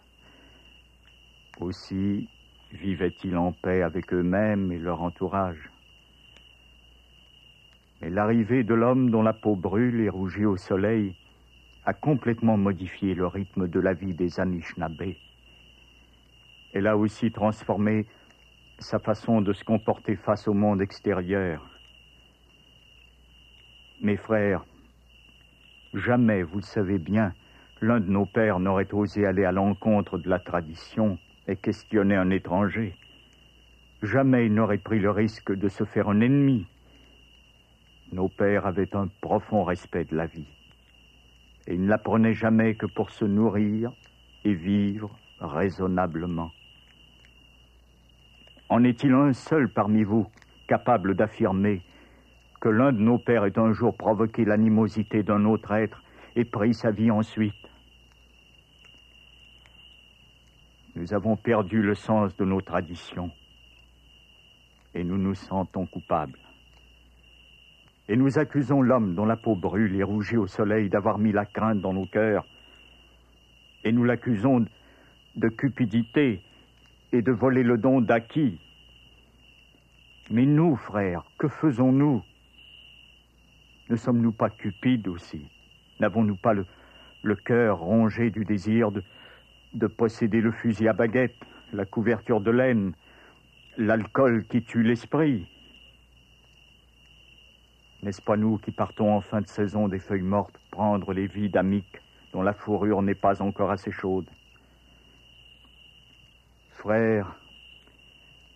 Aussi 1.61 2.27
vivaient-ils 2.73 3.37
en 3.37 3.53
paix 3.53 3.81
avec 3.81 4.13
eux-mêmes 4.13 4.73
et 4.73 4.77
leur 4.77 5.01
entourage. 5.01 5.71
Mais 8.01 8.09
l'arrivée 8.09 8.65
de 8.65 8.73
l'homme 8.73 9.09
dont 9.09 9.21
la 9.21 9.31
peau 9.31 9.55
brûle 9.55 10.01
et 10.01 10.09
rougit 10.09 10.45
au 10.45 10.57
soleil 10.57 11.15
a 11.85 11.93
complètement 11.93 12.57
modifié 12.57 13.15
le 13.15 13.27
rythme 13.27 13.69
de 13.69 13.79
la 13.79 13.93
vie 13.93 14.13
des 14.13 14.37
Anishinaabe. 14.37 15.13
Elle 16.73 16.87
a 16.87 16.97
aussi 16.97 17.31
transformé 17.31 18.05
sa 18.79 18.99
façon 18.99 19.39
de 19.39 19.53
se 19.53 19.63
comporter 19.63 20.17
face 20.17 20.45
au 20.49 20.53
monde 20.53 20.81
extérieur. 20.81 21.65
Mes 24.01 24.17
frères, 24.17 24.65
jamais, 25.93 26.43
vous 26.43 26.57
le 26.57 26.63
savez 26.63 26.99
bien, 26.99 27.33
l'un 27.81 27.99
de 27.99 28.09
nos 28.09 28.25
pères 28.25 28.59
n'aurait 28.59 28.93
osé 28.93 29.25
aller 29.25 29.45
à 29.45 29.51
l'encontre 29.51 30.17
de 30.17 30.29
la 30.29 30.39
tradition 30.39 31.17
et 31.47 31.55
questionner 31.55 32.15
un 32.15 32.29
étranger. 32.29 32.95
Jamais 34.01 34.45
il 34.45 34.53
n'aurait 34.53 34.77
pris 34.77 34.99
le 34.99 35.11
risque 35.11 35.51
de 35.51 35.67
se 35.67 35.83
faire 35.83 36.09
un 36.09 36.21
ennemi. 36.21 36.67
Nos 38.11 38.29
pères 38.29 38.65
avaient 38.65 38.95
un 38.95 39.07
profond 39.21 39.63
respect 39.63 40.05
de 40.05 40.15
la 40.15 40.25
vie. 40.25 40.47
Et 41.67 41.75
ils 41.75 41.83
ne 41.83 41.89
la 41.89 41.97
prenaient 41.97 42.33
jamais 42.33 42.75
que 42.75 42.85
pour 42.85 43.11
se 43.11 43.25
nourrir 43.25 43.91
et 44.45 44.53
vivre 44.53 45.11
raisonnablement. 45.39 46.51
En 48.69 48.83
est-il 48.83 49.13
un 49.13 49.33
seul 49.33 49.69
parmi 49.69 50.03
vous 50.03 50.27
capable 50.67 51.15
d'affirmer 51.15 51.81
que 52.59 52.69
l'un 52.69 52.91
de 52.91 52.99
nos 52.99 53.17
pères 53.17 53.45
ait 53.45 53.57
un 53.57 53.71
jour 53.71 53.95
provoqué 53.95 54.45
l'animosité 54.45 55.23
d'un 55.23 55.45
autre 55.45 55.71
être 55.71 56.03
et 56.35 56.45
pris 56.45 56.73
sa 56.73 56.91
vie 56.91 57.11
ensuite 57.11 57.53
Nous 60.95 61.13
avons 61.13 61.37
perdu 61.37 61.81
le 61.81 61.95
sens 61.95 62.35
de 62.35 62.43
nos 62.43 62.59
traditions 62.59 63.31
et 64.93 65.03
nous 65.03 65.17
nous 65.17 65.35
sentons 65.35 65.85
coupables. 65.85 66.39
Et 68.09 68.17
nous 68.17 68.37
accusons 68.37 68.81
l'homme 68.81 69.15
dont 69.15 69.25
la 69.25 69.37
peau 69.37 69.55
brûle 69.55 69.95
et 69.95 70.03
rougit 70.03 70.35
au 70.35 70.47
soleil 70.47 70.89
d'avoir 70.89 71.17
mis 71.17 71.31
la 71.31 71.45
crainte 71.45 71.79
dans 71.79 71.93
nos 71.93 72.07
cœurs. 72.07 72.45
Et 73.85 73.93
nous 73.93 74.03
l'accusons 74.03 74.65
de 75.35 75.47
cupidité 75.47 76.41
et 77.13 77.21
de 77.21 77.31
voler 77.31 77.63
le 77.63 77.77
don 77.77 78.01
d'acquis. 78.01 78.59
Mais 80.31 80.45
nous, 80.45 80.75
frères, 80.75 81.23
que 81.37 81.47
faisons-nous? 81.47 82.23
Ne 83.89 83.95
sommes-nous 83.95 84.31
pas 84.31 84.49
cupides 84.49 85.07
aussi? 85.07 85.49
N'avons-nous 85.99 86.35
pas 86.35 86.53
le, 86.53 87.35
cœur 87.35 87.79
rongé 87.79 88.29
du 88.29 88.45
désir 88.45 88.91
de, 88.91 89.03
de 89.73 89.87
posséder 89.87 90.41
le 90.41 90.51
fusil 90.51 90.87
à 90.87 90.93
baguette, 90.93 91.35
la 91.73 91.85
couverture 91.85 92.39
de 92.39 92.51
laine, 92.51 92.93
l'alcool 93.77 94.45
qui 94.45 94.63
tue 94.63 94.83
l'esprit? 94.83 95.47
N'est-ce 98.03 98.21
pas 98.21 98.37
nous 98.37 98.59
qui 98.59 98.71
partons 98.71 99.11
en 99.11 99.21
fin 99.21 99.41
de 99.41 99.47
saison 99.47 99.87
des 99.87 99.99
feuilles 99.99 100.21
mortes 100.21 100.59
prendre 100.71 101.11
les 101.11 101.27
vies 101.27 101.49
d'amiques 101.49 101.99
dont 102.31 102.43
la 102.43 102.53
fourrure 102.53 103.01
n'est 103.01 103.15
pas 103.15 103.41
encore 103.41 103.71
assez 103.71 103.91
chaude? 103.91 104.29
Frères, 106.69 107.35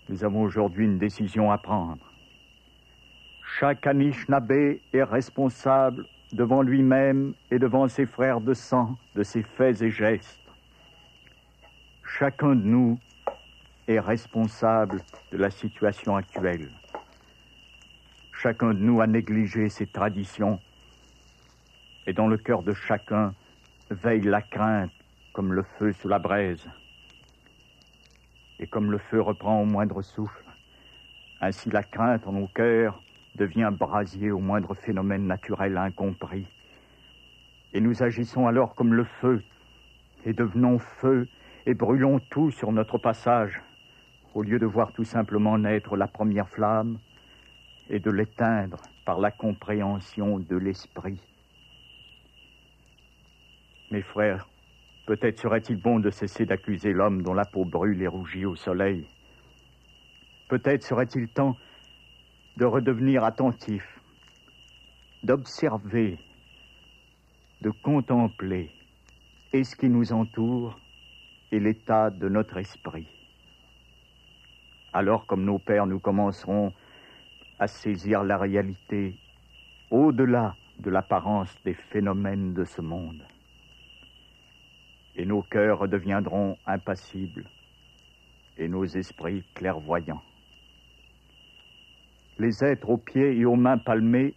nous 0.10 0.24
avons 0.24 0.44
aujourd'hui 0.44 0.86
une 0.86 1.00
décision 1.00 1.52
à 1.52 1.58
prendre. 1.58 2.13
Chaque 3.60 3.86
Anishinaabe 3.86 4.80
est 4.94 5.04
responsable 5.04 6.08
devant 6.32 6.64
lui-même 6.64 7.36
et 7.52 7.60
devant 7.60 7.88
ses 7.88 8.08
frères 8.08 8.42
de 8.42 8.56
sang 8.56 8.98
de 9.14 9.22
ses 9.22 9.44
faits 9.44 9.80
et 9.84 9.92
gestes. 9.92 10.40
Chacun 12.04 12.56
de 12.56 12.64
nous 12.64 12.98
est 13.88 14.00
responsable 14.00 15.02
de 15.32 15.38
la 15.38 15.52
situation 15.52 16.16
actuelle. 16.16 16.72
Chacun 18.32 18.74
de 18.74 18.80
nous 18.80 19.02
a 19.02 19.06
négligé 19.06 19.70
ses 19.70 19.86
traditions 19.86 20.60
et 22.08 22.14
dans 22.14 22.28
le 22.28 22.38
cœur 22.38 22.64
de 22.64 22.74
chacun 22.74 23.36
veille 23.92 24.22
la 24.22 24.42
crainte 24.42 24.92
comme 25.32 25.54
le 25.54 25.64
feu 25.78 25.94
sous 25.94 26.08
la 26.08 26.18
braise. 26.18 26.68
Et 28.58 28.66
comme 28.66 28.92
le 28.92 28.98
feu 28.98 29.22
reprend 29.22 29.62
au 29.62 29.66
moindre 29.66 30.02
souffle, 30.02 30.44
ainsi 31.40 31.70
la 31.70 31.84
crainte 31.84 32.26
en 32.26 32.32
nos 32.32 32.48
cœurs 32.48 33.03
devient 33.36 33.72
brasier 33.72 34.32
au 34.32 34.40
moindre 34.40 34.74
phénomène 34.76 35.28
naturel 35.28 35.78
incompris. 35.78 36.48
Et 37.74 37.82
nous 37.82 38.04
agissons 38.04 38.48
alors 38.48 38.76
comme 38.76 38.94
le 38.94 39.04
feu, 39.04 39.44
et 40.26 40.34
devenons 40.34 40.78
feu, 40.80 41.28
et 41.66 41.74
brûlons 41.74 42.20
tout 42.30 42.52
sur 42.52 42.72
notre 42.72 42.98
passage, 42.98 43.62
au 44.34 44.44
lieu 44.44 44.60
de 44.60 44.66
voir 44.66 44.94
tout 44.94 45.04
simplement 45.04 45.58
naître 45.58 45.96
la 45.96 46.08
première 46.08 46.50
flamme, 46.50 47.00
et 47.90 48.00
de 48.00 48.12
l'éteindre 48.12 48.82
par 49.06 49.20
la 49.20 49.32
compréhension 49.32 50.40
de 50.40 50.56
l'esprit. 50.56 51.20
Mes 53.92 54.02
frères, 54.02 54.48
peut-être 55.06 55.40
serait-il 55.40 55.78
bon 55.78 56.00
de 56.00 56.10
cesser 56.10 56.46
d'accuser 56.46 56.94
l'homme 56.94 57.22
dont 57.22 57.34
la 57.34 57.46
peau 57.46 57.66
brûle 57.66 58.02
et 58.02 58.08
rougit 58.08 58.46
au 58.46 58.56
soleil. 58.56 59.08
Peut-être 60.50 60.84
serait-il 60.84 61.28
temps 61.28 61.58
de 62.58 62.66
redevenir 62.66 63.24
attentif, 63.24 63.84
d'observer, 65.24 66.20
de 67.62 67.72
contempler 67.72 68.70
et 69.54 69.64
ce 69.64 69.76
qui 69.76 69.90
nous 69.90 70.14
entoure 70.14 70.80
et 71.52 71.60
l'état 71.60 72.10
de 72.10 72.30
notre 72.30 72.58
esprit. 72.58 73.08
Alors, 74.92 75.26
comme 75.26 75.46
nos 75.46 75.58
pères, 75.58 75.88
nous 75.88 76.00
commencerons 76.00 76.74
à 77.58 77.68
saisir 77.68 78.24
la 78.24 78.38
réalité 78.38 79.16
au-delà 79.90 80.56
de 80.80 80.90
l'apparence 80.90 81.56
des 81.64 81.74
phénomènes 81.74 82.54
de 82.54 82.66
ce 82.66 82.82
monde. 82.82 83.24
Et 85.16 85.26
nos 85.26 85.42
cœurs 85.44 85.80
redeviendront 85.80 86.58
impassibles 86.66 87.46
et 88.58 88.68
nos 88.68 88.86
esprits 88.86 89.44
clairvoyants. 89.54 90.22
Les 92.40 92.64
êtres 92.64 92.90
aux 92.90 92.98
pieds 92.98 93.38
et 93.38 93.46
aux 93.46 93.56
mains 93.56 93.78
palmés 93.78 94.34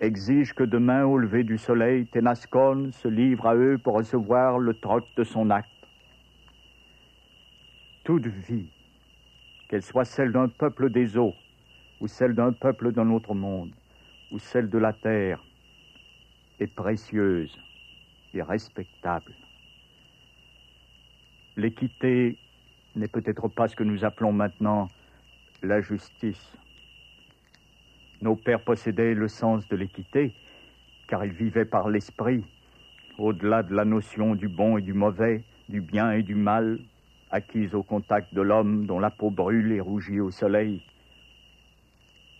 exigent 0.00 0.52
que 0.54 0.64
demain, 0.64 1.04
au 1.04 1.16
lever 1.16 1.44
du 1.44 1.56
soleil, 1.56 2.06
Tenascon 2.06 2.90
se 2.92 3.08
livre 3.08 3.46
à 3.46 3.54
eux 3.54 3.78
pour 3.78 3.94
recevoir 3.94 4.58
le 4.58 4.74
troc 4.74 5.06
de 5.16 5.24
son 5.24 5.48
acte. 5.48 5.70
Toute 8.04 8.26
vie, 8.26 8.68
qu'elle 9.68 9.82
soit 9.82 10.04
celle 10.04 10.32
d'un 10.32 10.48
peuple 10.48 10.90
des 10.90 11.16
eaux, 11.16 11.34
ou 12.00 12.06
celle 12.06 12.34
d'un 12.34 12.52
peuple 12.52 12.92
d'un 12.92 13.10
autre 13.10 13.32
monde, 13.32 13.72
ou 14.30 14.38
celle 14.38 14.68
de 14.68 14.78
la 14.78 14.92
terre, 14.92 15.42
est 16.58 16.66
précieuse 16.66 17.58
et 18.34 18.42
respectable. 18.42 19.34
L'équité 21.56 22.36
n'est 22.96 23.08
peut-être 23.08 23.48
pas 23.48 23.68
ce 23.68 23.76
que 23.76 23.84
nous 23.84 24.04
appelons 24.04 24.32
maintenant 24.32 24.90
la 25.62 25.80
justice. 25.80 26.56
Nos 28.22 28.36
pères 28.36 28.60
possédaient 28.60 29.14
le 29.14 29.26
sens 29.26 29.66
de 29.66 29.74
l'équité, 29.74 30.32
car 31.08 31.24
ils 31.24 31.32
vivaient 31.32 31.64
par 31.64 31.88
l'esprit, 31.88 32.44
au-delà 33.18 33.64
de 33.64 33.74
la 33.74 33.84
notion 33.84 34.36
du 34.36 34.46
bon 34.46 34.78
et 34.78 34.80
du 34.80 34.92
mauvais, 34.92 35.42
du 35.68 35.80
bien 35.80 36.12
et 36.12 36.22
du 36.22 36.36
mal, 36.36 36.78
acquise 37.32 37.74
au 37.74 37.82
contact 37.82 38.32
de 38.32 38.40
l'homme 38.40 38.86
dont 38.86 39.00
la 39.00 39.10
peau 39.10 39.30
brûle 39.30 39.72
et 39.72 39.80
rougit 39.80 40.20
au 40.20 40.30
soleil. 40.30 40.80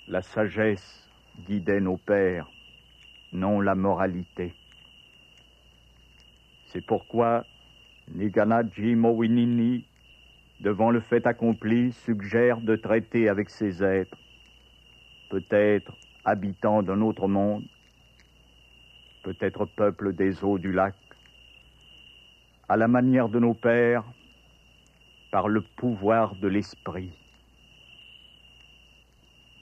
La 0.06 0.22
sagesse 0.22 1.10
guidait 1.48 1.80
nos 1.80 1.96
pères, 1.96 2.48
non 3.32 3.60
la 3.60 3.74
moralité. 3.74 4.54
C'est 6.66 6.86
pourquoi 6.86 7.44
Niganaji 8.14 8.94
Mowinini, 8.94 9.84
devant 10.60 10.92
le 10.92 11.00
fait 11.00 11.26
accompli, 11.26 11.90
suggère 11.90 12.60
de 12.60 12.76
traiter 12.76 13.28
avec 13.28 13.50
ces 13.50 13.82
êtres 13.82 14.21
peut-être 15.32 15.96
habitants 16.26 16.82
d'un 16.82 17.00
autre 17.00 17.26
monde, 17.26 17.64
peut-être 19.22 19.64
peuple 19.64 20.12
des 20.12 20.44
eaux 20.44 20.58
du 20.58 20.72
lac, 20.72 20.94
à 22.68 22.76
la 22.76 22.86
manière 22.86 23.30
de 23.30 23.38
nos 23.38 23.54
pères, 23.54 24.04
par 25.30 25.48
le 25.48 25.62
pouvoir 25.62 26.34
de 26.34 26.48
l'esprit. 26.48 27.10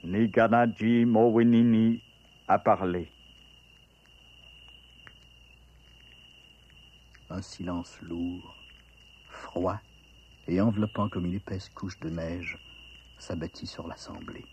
Niganaji 0.02 1.04
Mowinini 1.04 2.02
a 2.48 2.58
parlé. 2.58 3.12
Un 7.30 7.42
silence 7.42 7.96
lourd, 8.02 8.56
froid 9.28 9.78
et 10.48 10.60
enveloppant 10.60 11.08
comme 11.08 11.26
une 11.26 11.34
épaisse 11.34 11.68
couche 11.68 12.00
de 12.00 12.10
neige 12.10 12.58
s'abattit 13.18 13.68
sur 13.68 13.86
l'assemblée 13.86 14.44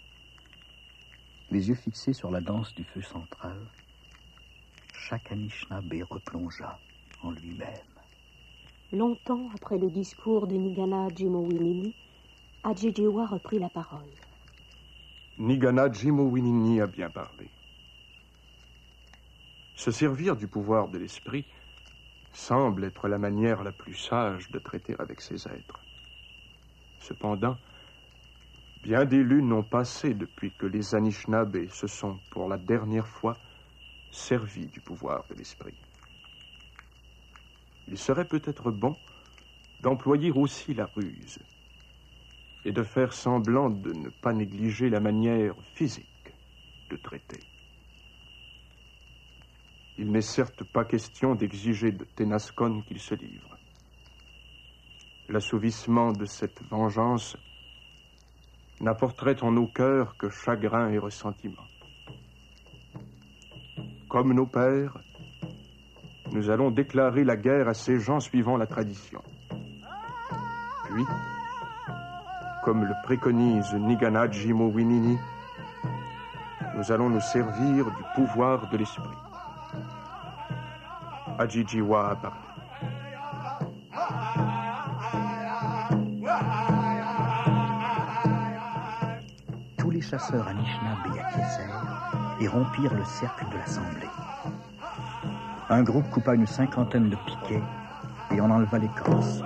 les 1.51 1.69
yeux 1.69 1.75
fixés 1.75 2.13
sur 2.13 2.31
la 2.31 2.41
danse 2.41 2.73
du 2.75 2.83
feu 2.83 3.01
central, 3.01 3.57
chaque 4.93 5.31
Anishinaabe 5.31 6.03
replongea 6.10 6.79
en 7.23 7.31
lui-même. 7.31 7.67
Longtemps 8.91 9.49
après 9.53 9.77
le 9.77 9.89
discours 9.89 10.47
de 10.47 10.55
Nigana 10.55 11.07
Jimowinini, 11.15 11.93
Adjijiwa 12.63 13.25
reprit 13.27 13.60
la 13.60 13.69
parole. 13.69 14.12
Nigana 15.38 15.91
Jimowinini 15.91 16.81
a 16.81 16.88
bien 16.88 17.10
parlé. 17.10 17.49
Se 19.75 19.91
servir 19.91 20.36
du 20.36 20.47
pouvoir 20.47 20.89
de 20.89 20.97
l'esprit 20.97 21.45
semble 22.33 22.83
être 22.83 23.07
la 23.07 23.17
manière 23.17 23.63
la 23.63 23.71
plus 23.71 23.95
sage 23.95 24.49
de 24.51 24.60
traiter 24.60 24.95
avec 24.99 25.21
ces 25.21 25.47
êtres. 25.47 25.79
Cependant, 26.99 27.57
Bien 28.88 29.04
des 29.04 29.21
lunes 29.21 29.52
ont 29.52 29.63
passé 29.63 30.13
depuis 30.13 30.50
que 30.58 30.65
les 30.65 30.95
Anishinaabe 30.95 31.67
se 31.67 31.88
sont, 31.88 32.21
pour 32.30 32.47
la 32.47 32.58
dernière 32.58 33.06
fois, 33.06 33.38
servis 34.12 34.67
du 34.67 34.80
pouvoir 34.80 35.26
de 35.30 35.36
l'esprit. 35.36 35.73
Il 37.89 37.97
serait 37.97 38.23
peut-être 38.23 38.71
bon 38.71 38.95
d'employer 39.82 40.32
aussi 40.32 40.73
la 40.73 40.86
ruse 40.95 41.38
et 42.63 42.71
de 42.71 42.82
faire 42.82 43.12
semblant 43.12 43.69
de 43.69 43.91
ne 43.91 44.08
pas 44.08 44.32
négliger 44.32 44.89
la 44.89 45.02
manière 45.02 45.54
physique 45.73 46.34
de 46.89 46.95
traiter. 46.95 47.41
Il 49.97 50.13
n'est 50.13 50.21
certes 50.21 50.63
pas 50.63 50.86
question 50.86 51.36
d'exiger 51.36 51.91
de 51.91 52.06
Tenascon 52.06 52.84
qu'il 52.84 53.02
se 53.02 53.15
livre. 53.15 53.58
L'assouvissement 55.28 56.13
de 56.13 56.23
cette 56.23 56.63
vengeance 56.69 57.36
n'apporterait 58.81 59.41
en 59.43 59.51
nos 59.51 59.67
cœurs 59.67 60.15
que 60.17 60.29
chagrin 60.29 60.89
et 60.89 60.97
ressentiment. 60.97 61.63
Comme 64.09 64.33
nos 64.33 64.45
pères, 64.45 64.97
nous 66.31 66.49
allons 66.49 66.71
déclarer 66.71 67.23
la 67.23 67.35
guerre 67.35 67.67
à 67.67 67.73
ces 67.73 67.99
gens 67.99 68.19
suivant 68.19 68.57
la 68.57 68.67
tradition. 68.67 69.21
Puis, 70.89 71.05
comme 72.63 72.83
le 72.83 72.93
préconise 73.03 73.73
Nigana 73.73 74.27
Winini, 74.27 75.17
nous 76.75 76.91
allons 76.91 77.09
nous 77.09 77.21
servir 77.21 77.85
du 77.85 78.03
pouvoir 78.15 78.69
de 78.69 78.77
l'esprit. 78.77 79.17
Ajijiwa 81.39 82.17
chasseurs 90.09 90.47
Anishinaabe 90.47 91.19
acquiescèrent 91.19 92.37
et 92.39 92.47
rompirent 92.47 92.93
le 92.93 93.03
cercle 93.03 93.45
de 93.51 93.57
l'assemblée. 93.57 94.07
Un 95.69 95.83
groupe 95.83 96.09
coupa 96.09 96.33
une 96.33 96.47
cinquantaine 96.47 97.09
de 97.09 97.17
piquets 97.25 97.63
et 98.31 98.39
en 98.39 98.49
enleva 98.49 98.77
l'écorce. 98.79 99.41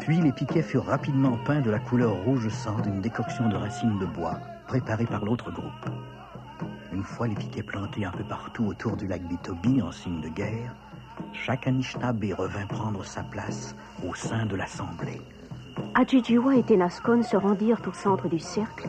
Puis 0.00 0.20
les 0.20 0.32
piquets 0.32 0.62
furent 0.62 0.86
rapidement 0.86 1.36
peints 1.44 1.60
de 1.60 1.70
la 1.70 1.80
couleur 1.80 2.12
rouge 2.24 2.48
sang 2.50 2.78
d'une 2.80 3.00
décoction 3.00 3.48
de 3.48 3.56
racines 3.56 3.98
de 3.98 4.06
bois 4.06 4.38
préparée 4.68 5.06
par 5.06 5.24
l'autre 5.24 5.50
groupe. 5.50 5.90
Une 6.92 7.02
fois 7.02 7.26
les 7.26 7.34
piquets 7.34 7.62
plantés 7.64 8.04
un 8.04 8.12
peu 8.12 8.24
partout 8.24 8.66
autour 8.66 8.96
du 8.96 9.08
lac 9.08 9.22
Bitobi 9.22 9.82
en 9.82 9.90
signe 9.90 10.20
de 10.20 10.28
guerre, 10.28 10.72
chaque 11.32 11.66
Anishinaabe 11.66 12.32
revint 12.36 12.66
prendre 12.66 13.04
sa 13.04 13.22
place 13.22 13.74
au 14.06 14.14
sein 14.14 14.46
de 14.46 14.56
l'assemblée. 14.56 15.20
Ajijiwa 15.94 16.56
et 16.56 16.62
Tenascon 16.62 17.22
se 17.22 17.36
rendirent 17.36 17.82
au 17.86 17.92
centre 17.92 18.28
du 18.28 18.38
cercle 18.38 18.88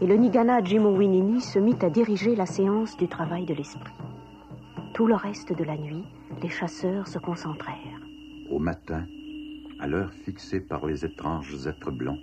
et 0.00 0.06
le 0.06 0.16
Nigana 0.16 0.62
Jimowinini 0.62 1.40
se 1.40 1.58
mit 1.58 1.76
à 1.82 1.90
diriger 1.90 2.34
la 2.34 2.46
séance 2.46 2.96
du 2.96 3.08
travail 3.08 3.44
de 3.44 3.54
l'esprit. 3.54 3.92
Tout 4.94 5.06
le 5.06 5.14
reste 5.14 5.56
de 5.56 5.64
la 5.64 5.76
nuit, 5.76 6.04
les 6.42 6.48
chasseurs 6.48 7.06
se 7.06 7.18
concentrèrent. 7.18 8.00
Au 8.50 8.58
matin, 8.58 9.04
à 9.78 9.86
l'heure 9.86 10.12
fixée 10.24 10.60
par 10.60 10.86
les 10.86 11.04
étranges 11.04 11.66
êtres 11.66 11.90
blancs, 11.90 12.18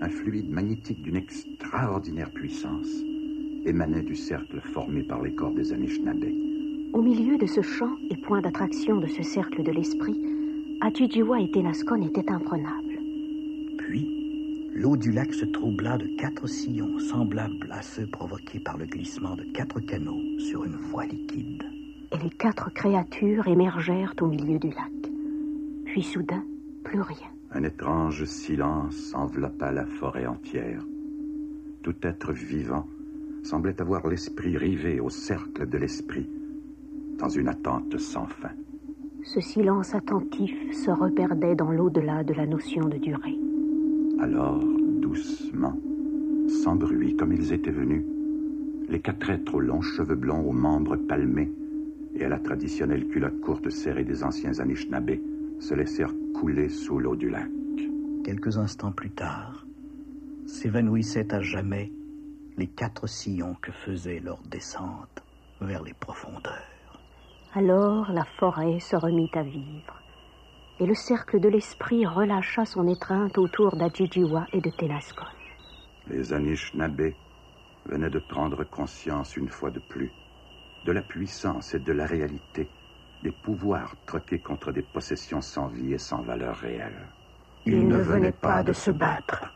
un 0.00 0.08
fluide 0.08 0.50
magnétique 0.50 1.02
d'une 1.02 1.16
extraordinaire 1.16 2.30
puissance 2.30 2.88
émanait 3.64 4.02
du 4.02 4.14
cercle 4.14 4.60
formé 4.60 5.02
par 5.02 5.22
les 5.22 5.34
corps 5.34 5.54
des 5.54 5.72
Anishinaabe. 5.72 6.55
Au 6.96 7.02
milieu 7.02 7.36
de 7.36 7.44
ce 7.44 7.60
champ 7.60 7.94
et 8.08 8.16
point 8.16 8.40
d'attraction 8.40 8.96
de 8.96 9.06
ce 9.06 9.22
cercle 9.22 9.62
de 9.62 9.70
l'esprit, 9.70 10.18
Ajijiwa 10.80 11.38
et 11.42 11.50
Tenascon 11.50 12.00
étaient 12.00 12.32
imprenables. 12.32 12.98
Puis, 13.76 14.70
l'eau 14.72 14.96
du 14.96 15.12
lac 15.12 15.34
se 15.34 15.44
troubla 15.44 15.98
de 15.98 16.06
quatre 16.16 16.46
sillons 16.46 16.98
semblables 16.98 17.68
à 17.70 17.82
ceux 17.82 18.06
provoqués 18.06 18.60
par 18.60 18.78
le 18.78 18.86
glissement 18.86 19.36
de 19.36 19.42
quatre 19.52 19.78
canaux 19.80 20.22
sur 20.38 20.64
une 20.64 20.76
voie 20.76 21.04
liquide. 21.04 21.64
Et 22.12 22.16
les 22.16 22.30
quatre 22.30 22.72
créatures 22.72 23.46
émergèrent 23.46 24.14
au 24.22 24.28
milieu 24.28 24.58
du 24.58 24.70
lac. 24.70 25.12
Puis 25.84 26.02
soudain, 26.02 26.44
plus 26.82 27.02
rien. 27.02 27.28
Un 27.50 27.64
étrange 27.64 28.24
silence 28.24 29.12
enveloppa 29.14 29.70
la 29.70 29.84
forêt 29.84 30.24
entière. 30.24 30.82
Tout 31.82 31.96
être 32.04 32.32
vivant 32.32 32.86
semblait 33.42 33.82
avoir 33.82 34.08
l'esprit 34.08 34.56
rivé 34.56 34.98
au 34.98 35.10
cercle 35.10 35.68
de 35.68 35.76
l'esprit, 35.76 36.26
dans 37.18 37.28
une 37.28 37.48
attente 37.48 37.98
sans 37.98 38.26
fin. 38.26 38.50
Ce 39.24 39.40
silence 39.40 39.94
attentif 39.94 40.54
se 40.72 40.90
reperdait 40.90 41.56
dans 41.56 41.72
l'au-delà 41.72 42.22
de 42.22 42.32
la 42.32 42.46
notion 42.46 42.88
de 42.88 42.96
durée. 42.96 43.38
Alors, 44.20 44.62
doucement, 45.00 45.76
sans 46.62 46.76
bruit 46.76 47.16
comme 47.16 47.32
ils 47.32 47.52
étaient 47.52 47.70
venus, 47.70 48.04
les 48.88 49.00
quatre 49.00 49.30
êtres 49.30 49.54
aux 49.56 49.60
longs 49.60 49.82
cheveux 49.82 50.14
blonds, 50.14 50.48
aux 50.48 50.52
membres 50.52 50.96
palmés 50.96 51.50
et 52.14 52.24
à 52.24 52.28
la 52.28 52.38
traditionnelle 52.38 53.08
culotte 53.08 53.40
courte 53.40 53.68
serrée 53.68 54.04
des 54.04 54.22
anciens 54.22 54.58
Anishinaabe 54.60 55.18
se 55.58 55.74
laissèrent 55.74 56.14
couler 56.34 56.68
sous 56.68 56.98
l'eau 56.98 57.16
du 57.16 57.28
lac. 57.28 57.50
Quelques 58.24 58.58
instants 58.58 58.92
plus 58.92 59.10
tard, 59.10 59.66
s'évanouissaient 60.46 61.34
à 61.34 61.40
jamais 61.40 61.92
les 62.56 62.68
quatre 62.68 63.06
sillons 63.06 63.56
que 63.60 63.72
faisait 63.72 64.20
leur 64.20 64.40
descente 64.48 65.22
vers 65.60 65.82
les 65.82 65.94
profondeurs. 65.94 66.75
Alors 67.54 68.12
la 68.12 68.24
forêt 68.24 68.80
se 68.80 68.96
remit 68.96 69.30
à 69.34 69.42
vivre, 69.42 70.02
et 70.78 70.86
le 70.86 70.94
cercle 70.94 71.40
de 71.40 71.48
l'esprit 71.48 72.04
relâcha 72.06 72.64
son 72.64 72.86
étreinte 72.88 73.38
autour 73.38 73.76
d'Adjijiwa 73.76 74.46
et 74.52 74.60
de 74.60 74.70
Tenascon. 74.70 75.24
Les 76.08 76.32
Anishinaabe 76.32 77.12
venaient 77.86 78.10
de 78.10 78.18
prendre 78.18 78.64
conscience 78.64 79.36
une 79.36 79.48
fois 79.48 79.70
de 79.70 79.80
plus 79.80 80.12
de 80.84 80.92
la 80.92 81.02
puissance 81.02 81.74
et 81.74 81.80
de 81.80 81.92
la 81.92 82.06
réalité 82.06 82.68
des 83.22 83.32
pouvoirs 83.32 83.94
troqués 84.06 84.38
contre 84.38 84.70
des 84.70 84.82
possessions 84.82 85.40
sans 85.40 85.66
vie 85.66 85.94
et 85.94 85.98
sans 85.98 86.22
valeur 86.22 86.56
réelle. 86.56 87.08
Ils 87.64 87.88
ne 87.88 87.96
venaient 87.96 88.30
pas 88.30 88.62
de 88.62 88.72
se 88.72 88.92
battre. 88.92 89.52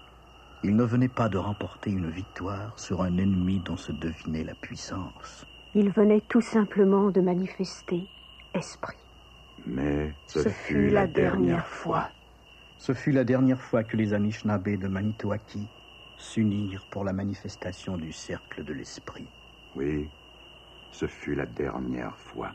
Ils 0.64 0.74
ne 0.74 0.84
venaient 0.84 1.08
pas 1.08 1.28
de 1.28 1.38
remporter 1.38 1.90
une 1.90 2.10
victoire 2.10 2.76
sur 2.78 3.02
un 3.02 3.16
ennemi 3.16 3.60
dont 3.60 3.76
se 3.76 3.92
devinait 3.92 4.44
la 4.44 4.54
puissance. 4.54 5.46
Ils 5.74 5.90
venaient 5.90 6.22
tout 6.22 6.40
simplement 6.40 7.10
de 7.10 7.20
manifester 7.20 8.02
esprit. 8.54 8.96
Mais 9.66 10.12
ce, 10.26 10.42
Ce 10.42 10.48
fut 10.48 10.88
la 10.90 11.06
dernière 11.06 11.66
fois. 11.66 12.08
Ce 12.78 12.92
fut 12.92 13.12
la 13.12 13.24
dernière 13.24 13.60
fois 13.60 13.84
que 13.84 13.96
les 13.96 14.14
Anishinaabe 14.14 14.78
de 14.78 14.88
Manitoaki 14.88 15.68
s'unirent 16.16 16.86
pour 16.90 17.04
la 17.04 17.12
manifestation 17.12 17.96
du 17.96 18.12
cercle 18.12 18.64
de 18.64 18.72
l'esprit. 18.72 19.26
Oui, 19.76 20.08
ce 20.90 21.06
fut 21.06 21.34
la 21.34 21.46
dernière 21.46 22.16
fois. 22.16 22.52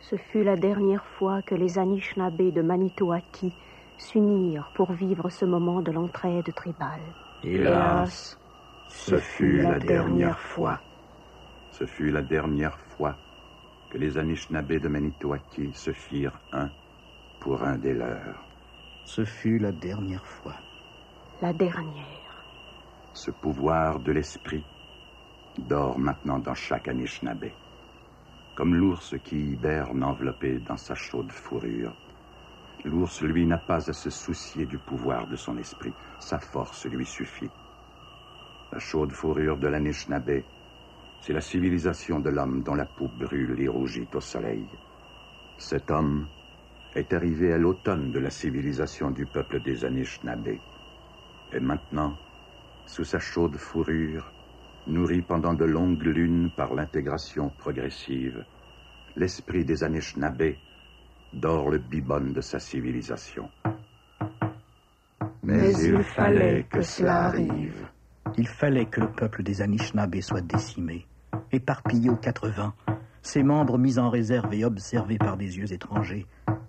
Ce 0.00 0.16
fut 0.16 0.44
la 0.44 0.56
dernière 0.56 1.04
fois 1.04 1.42
que 1.42 1.54
les 1.54 1.78
Anishinaabe 1.78 2.52
de 2.52 2.62
Manitoaki 2.62 3.52
s'unirent 3.98 4.70
pour 4.74 4.92
vivre 4.92 5.30
ce 5.30 5.44
moment 5.44 5.80
de 5.80 5.92
l'entraide 5.92 6.52
tribale. 6.54 7.00
Hélas, 7.42 8.38
ce 8.88 9.16
fut 9.16 9.62
la 9.62 9.78
dernière 9.78 10.38
fois. 10.38 10.80
Ce 11.76 11.86
fut 11.86 12.12
la 12.12 12.22
dernière 12.22 12.78
fois 12.78 13.16
que 13.90 13.98
les 13.98 14.16
Anishinaabe 14.16 14.78
de 14.78 14.86
Manitoaki 14.86 15.72
se 15.72 15.92
firent 15.92 16.38
un 16.52 16.70
pour 17.40 17.64
un 17.64 17.76
des 17.78 17.94
leurs. 17.94 18.46
Ce 19.04 19.24
fut 19.24 19.58
la 19.58 19.72
dernière 19.72 20.24
fois. 20.24 20.54
La 21.42 21.52
dernière. 21.52 22.44
Ce 23.12 23.32
pouvoir 23.32 23.98
de 23.98 24.12
l'esprit 24.12 24.62
dort 25.68 25.98
maintenant 25.98 26.38
dans 26.38 26.54
chaque 26.54 26.86
Anishinaabe, 26.86 27.50
comme 28.54 28.76
l'ours 28.76 29.16
qui 29.24 29.54
hiberne 29.54 30.04
enveloppé 30.04 30.60
dans 30.60 30.76
sa 30.76 30.94
chaude 30.94 31.32
fourrure. 31.32 31.92
L'ours, 32.84 33.20
lui, 33.22 33.46
n'a 33.46 33.58
pas 33.58 33.90
à 33.90 33.92
se 33.92 34.10
soucier 34.10 34.64
du 34.64 34.78
pouvoir 34.78 35.26
de 35.26 35.34
son 35.34 35.58
esprit. 35.58 35.92
Sa 36.20 36.38
force 36.38 36.86
lui 36.86 37.04
suffit. 37.04 37.50
La 38.70 38.78
chaude 38.78 39.10
fourrure 39.10 39.56
de 39.56 39.66
l'Anishinaabe, 39.66 40.44
c'est 41.24 41.32
la 41.32 41.40
civilisation 41.40 42.20
de 42.20 42.28
l'homme 42.28 42.62
dont 42.62 42.74
la 42.74 42.84
peau 42.84 43.08
brûle 43.08 43.58
et 43.58 43.66
rougit 43.66 44.06
au 44.12 44.20
soleil. 44.20 44.66
Cet 45.56 45.90
homme 45.90 46.28
est 46.94 47.14
arrivé 47.14 47.50
à 47.50 47.56
l'automne 47.56 48.12
de 48.12 48.18
la 48.18 48.28
civilisation 48.28 49.10
du 49.10 49.24
peuple 49.24 49.62
des 49.62 49.86
Anishinaabe. 49.86 50.58
Et 51.54 51.60
maintenant, 51.60 52.14
sous 52.84 53.04
sa 53.04 53.20
chaude 53.20 53.56
fourrure, 53.56 54.30
nourri 54.86 55.22
pendant 55.22 55.54
de 55.54 55.64
longues 55.64 56.02
lunes 56.02 56.50
par 56.54 56.74
l'intégration 56.74 57.48
progressive, 57.48 58.44
l'esprit 59.16 59.64
des 59.64 59.82
Anishinaabe 59.82 60.56
dort 61.32 61.70
le 61.70 61.78
bibone 61.78 62.34
de 62.34 62.42
sa 62.42 62.58
civilisation. 62.58 63.48
Mais 65.42 65.72
il 65.72 66.02
fallait 66.02 66.66
que 66.70 66.82
cela 66.82 67.24
arrive. 67.24 67.88
Il 68.36 68.46
fallait 68.46 68.86
que 68.86 69.00
le 69.00 69.10
peuple 69.10 69.42
des 69.42 69.62
Anishinaabe 69.62 70.20
soit 70.20 70.42
décimé, 70.42 71.06
éparpillé 71.52 72.10
aux 72.10 72.16
quatre 72.16 72.48
vents, 72.48 72.72
ses 73.22 73.42
membres 73.42 73.78
mis 73.78 73.98
en 73.98 74.10
réserve 74.10 74.52
et 74.52 74.64
observés 74.64 75.18
par 75.18 75.36
des 75.36 75.56
yeux 75.56 75.72
étrangers, 75.72 76.26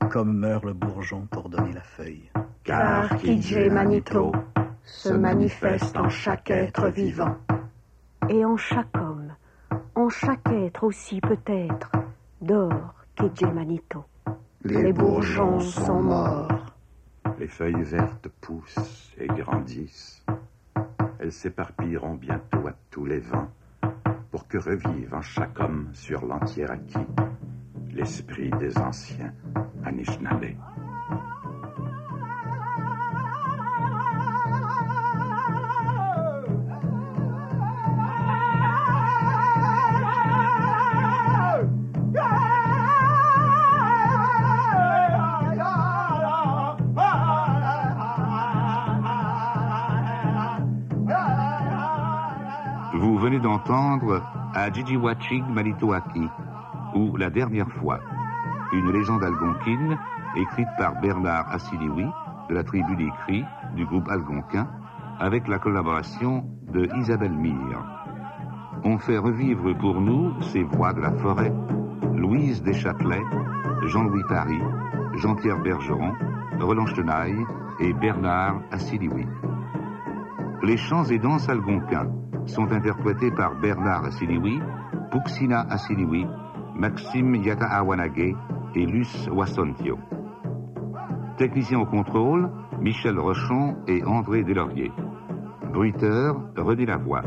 comme 0.10 0.38
meurt 0.38 0.64
le 0.64 0.74
bourgeon 0.74 1.28
pour 1.30 1.50
donner 1.50 1.74
la 1.74 1.82
feuille. 1.82 2.30
Car 2.64 3.18
Kijé 3.18 3.70
Manito 3.70 4.32
se 4.84 5.10
manifeste 5.10 5.98
en 5.98 6.10
chaque 6.10 6.50
être 6.50 6.88
vivant. 6.88 7.36
Et 8.30 8.44
en 8.46 8.58
chaque 8.58 8.96
homme, 8.98 9.34
en 9.96 10.10
chaque 10.10 10.48
être 10.52 10.84
aussi 10.86 11.20
peut-être, 11.22 11.92
dort 12.42 12.96
Kijé 13.16 13.52
Manito. 13.52 14.06
Les 14.64 14.94
bourgeons 14.94 15.60
sont 15.60 16.02
morts. 16.02 16.74
Les 17.38 17.48
feuilles 17.48 17.84
vertes 17.84 18.30
poussent 18.42 19.12
et 19.18 19.28
grandissent. 19.28 20.26
Elles 21.20 21.32
s'éparpilleront 21.32 22.16
bientôt 22.16 22.68
à 22.68 22.74
tous 22.90 23.06
les 23.06 23.20
vents 23.20 23.50
pour 24.36 24.50
que 24.50 24.58
revive 24.58 25.14
en 25.14 25.22
chaque 25.22 25.58
homme 25.62 25.88
sur 25.94 26.26
l'entier 26.26 26.66
acquis 26.70 27.08
l'esprit 27.94 28.50
des 28.60 28.78
anciens 28.78 29.34
Anishinaabe. 29.86 30.58
D'entendre 53.66 54.22
Ajijiwachig 54.54 55.44
Manitoaki, 55.50 56.30
ou 56.94 57.18
La 57.18 57.32
dernière 57.32 57.68
fois, 57.68 58.00
une 58.72 58.92
légende 58.92 59.24
algonquine 59.24 59.98
écrite 60.36 60.68
par 60.78 61.02
Bernard 61.02 61.52
Assiliwi 61.52 62.06
de 62.48 62.54
la 62.54 62.64
tribu 62.64 62.96
des 62.96 63.10
Cris 63.24 63.44
du 63.76 63.86
groupe 63.88 64.08
algonquin 64.08 64.68
avec 65.20 65.48
la 65.48 65.58
collaboration 65.58 66.46
de 66.72 66.88
Isabelle 67.00 67.34
Mire. 67.34 67.84
On 68.84 69.00
fait 69.00 69.18
revivre 69.18 69.76
pour 69.80 70.00
nous 70.00 70.40
ces 70.44 70.62
voix 70.62 70.94
de 70.94 71.02
la 71.02 71.14
forêt, 71.14 71.52
Louise 72.14 72.62
Deschâtelet, 72.62 73.24
Jean-Louis 73.82 74.24
Paris, 74.30 74.62
Jean-Pierre 75.16 75.60
Bergeron, 75.60 76.14
Roland 76.60 76.86
Chenaille 76.86 77.44
et 77.80 77.94
Bernard 77.94 78.62
Assiliwi. 78.72 79.26
Les 80.62 80.78
chants 80.78 81.06
et 81.06 81.18
danses 81.18 81.50
algonquins 81.50 82.12
sont 82.46 82.72
interprétés 82.72 83.32
par 83.32 83.56
Bernard 83.60 84.06
Assiliwi, 84.06 84.60
Puxina 85.12 85.62
Assiliwi, 85.70 86.26
Maxime 86.76 87.36
Yataawanage 87.36 88.36
et 88.76 88.86
Luce 88.86 89.28
Wassontio. 89.32 89.98
Technicien 91.38 91.80
au 91.80 91.86
contrôle, 91.86 92.50
Michel 92.80 93.20
Rochon 93.20 93.76
et 93.88 94.04
André 94.04 94.44
Delaurier. 94.44 94.92
Bruiteur, 95.74 96.40
René 96.56 96.86
Lavoie. 96.86 97.24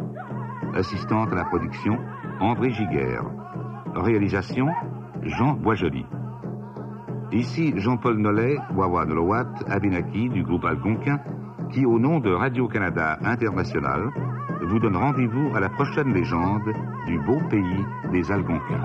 Assistante 0.74 1.32
à 1.32 1.34
la 1.34 1.44
production, 1.44 1.98
André 2.40 2.70
Giguère. 2.70 3.24
Réalisation, 3.94 4.68
Jean 5.22 5.54
Boisjoli. 5.54 6.06
Ici 7.32 7.74
Jean-Paul 7.76 8.18
Nollet, 8.18 8.56
Wawa 8.74 9.04
Nolowat, 9.04 9.50
Abinaki 9.68 10.30
du 10.30 10.42
groupe 10.42 10.64
Algonquin, 10.64 11.20
qui, 11.70 11.84
au 11.84 11.98
nom 11.98 12.20
de 12.20 12.30
Radio-Canada 12.30 13.18
International, 13.22 14.10
vous 14.68 14.78
donne 14.78 14.96
rendez-vous 14.96 15.56
à 15.56 15.60
la 15.60 15.70
prochaine 15.70 16.12
légende 16.12 16.74
du 17.06 17.18
beau 17.18 17.40
pays 17.48 17.84
des 18.12 18.30
Algonquins. 18.30 18.84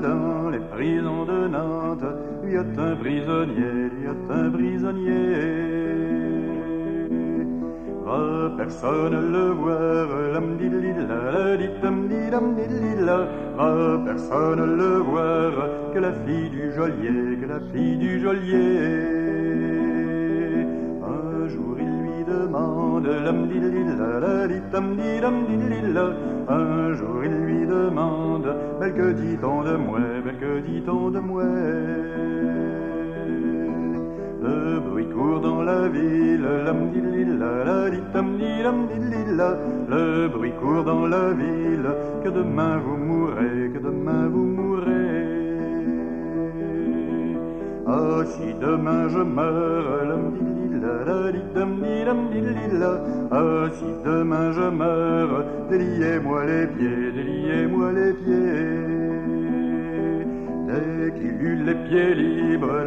Dans 0.00 0.50
les 0.50 0.58
prisons 0.58 1.24
de 1.24 1.48
Nantes, 1.48 2.04
il 2.44 2.52
y 2.52 2.56
a 2.56 2.60
un 2.60 2.96
prisonnier, 2.96 3.90
il 3.96 4.04
y 4.04 4.06
a 4.06 4.34
un 4.34 4.50
prisonnier. 4.50 5.70
Va 8.04 8.52
personne 8.56 9.32
le 9.32 9.50
voir, 9.50 10.06
lam 10.32 10.56
dilila, 10.56 11.04
la 11.04 11.56
dilila, 11.56 13.18
va 13.56 14.02
personne 14.04 14.76
le 14.76 14.98
voir, 15.10 15.52
que 15.92 15.98
la 15.98 16.12
fille 16.12 16.50
du 16.50 16.72
geôlier, 16.72 17.38
que 17.40 17.46
la 17.46 17.60
fille 17.72 17.96
du 17.96 18.20
geôlier. 18.20 19.19
Demande, 22.50 23.06
un 26.48 26.94
jour 26.94 27.24
il 27.24 27.32
lui 27.46 27.66
demande, 27.66 28.54
mais 28.80 28.90
que 28.92 29.12
dit-on 29.12 29.62
de 29.62 29.76
moi, 29.76 30.00
mais 30.24 30.34
que 30.34 30.60
dit-on 30.60 31.10
de 31.10 31.20
moi? 31.20 31.44
Le 34.42 34.80
bruit 34.80 35.06
court 35.06 35.40
dans 35.40 35.62
la 35.62 35.88
ville, 35.88 36.46
le 39.88 40.28
bruit 40.28 40.52
court 40.60 40.84
dans 40.84 41.06
la 41.06 41.32
ville, 41.32 41.90
que 42.24 42.28
demain 42.28 42.78
vous 42.78 42.96
mourrez, 42.96 43.70
que 43.72 43.78
demain 43.78 44.28
vous 44.28 44.46
mourrez. 44.46 44.99
Ah, 47.92 48.22
si 48.24 48.54
demain 48.60 49.08
je 49.08 49.18
meurs, 49.18 49.88
ah, 53.32 53.68
si 53.72 53.90
demain 54.04 54.52
je 54.52 54.66
meurs, 54.70 55.44
déliez-moi 55.68 56.44
les 56.46 56.66
pieds, 56.68 57.10
déliez-moi 57.16 57.92
les 57.98 58.12
pieds. 58.12 59.10
Dès 60.68 61.12
qu'il 61.16 61.36
eut 61.48 61.64
les 61.64 61.78
pieds 61.86 62.14
libres, 62.14 62.80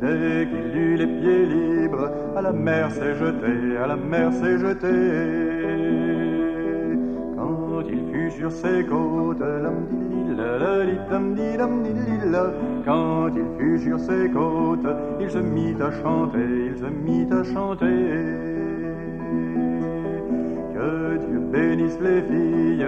dès 0.00 0.46
qu'il 0.50 0.76
eut 0.82 0.96
les 1.02 1.06
pieds 1.18 1.46
libres, 1.46 2.08
à 2.36 2.42
la 2.42 2.52
mer 2.52 2.92
s'est 2.92 3.16
jeté, 3.16 3.76
à 3.82 3.88
la 3.88 3.96
mer 3.96 4.32
s'est 4.32 4.58
jeté. 4.58 6.11
Il 7.88 8.00
fut 8.12 8.30
sur 8.30 8.50
ses 8.50 8.84
côtes, 8.84 9.42
quand 12.84 13.28
il 13.36 13.46
fut 13.58 13.78
sur 13.78 13.98
ses 13.98 14.28
côtes, 14.30 14.86
il 15.20 15.30
se 15.30 15.38
mit 15.38 15.74
à 15.80 15.90
chanter, 15.90 16.38
il 16.70 16.76
se 16.78 16.86
mit 16.86 17.26
à 17.32 17.42
chanter. 17.44 17.86
Que 20.74 21.18
Dieu 21.26 21.40
bénisse 21.52 21.98
les 22.00 22.22
filles, 22.22 22.86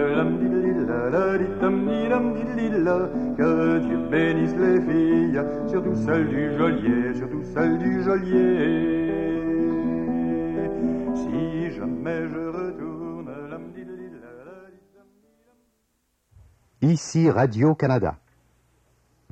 que 3.36 3.78
Dieu 3.78 3.98
bénisse 4.10 4.56
les 4.56 4.80
filles, 4.80 5.40
surtout 5.66 5.94
celles 5.94 6.28
du 6.28 6.52
geôlier, 6.56 7.14
surtout 7.14 7.42
celles 7.42 7.78
du 7.78 8.02
geôlier. 8.02 9.14
Si 11.14 11.70
jamais 11.76 12.28
je 12.28 12.73
Ici 16.84 17.30
Radio-Canada. 17.30 18.23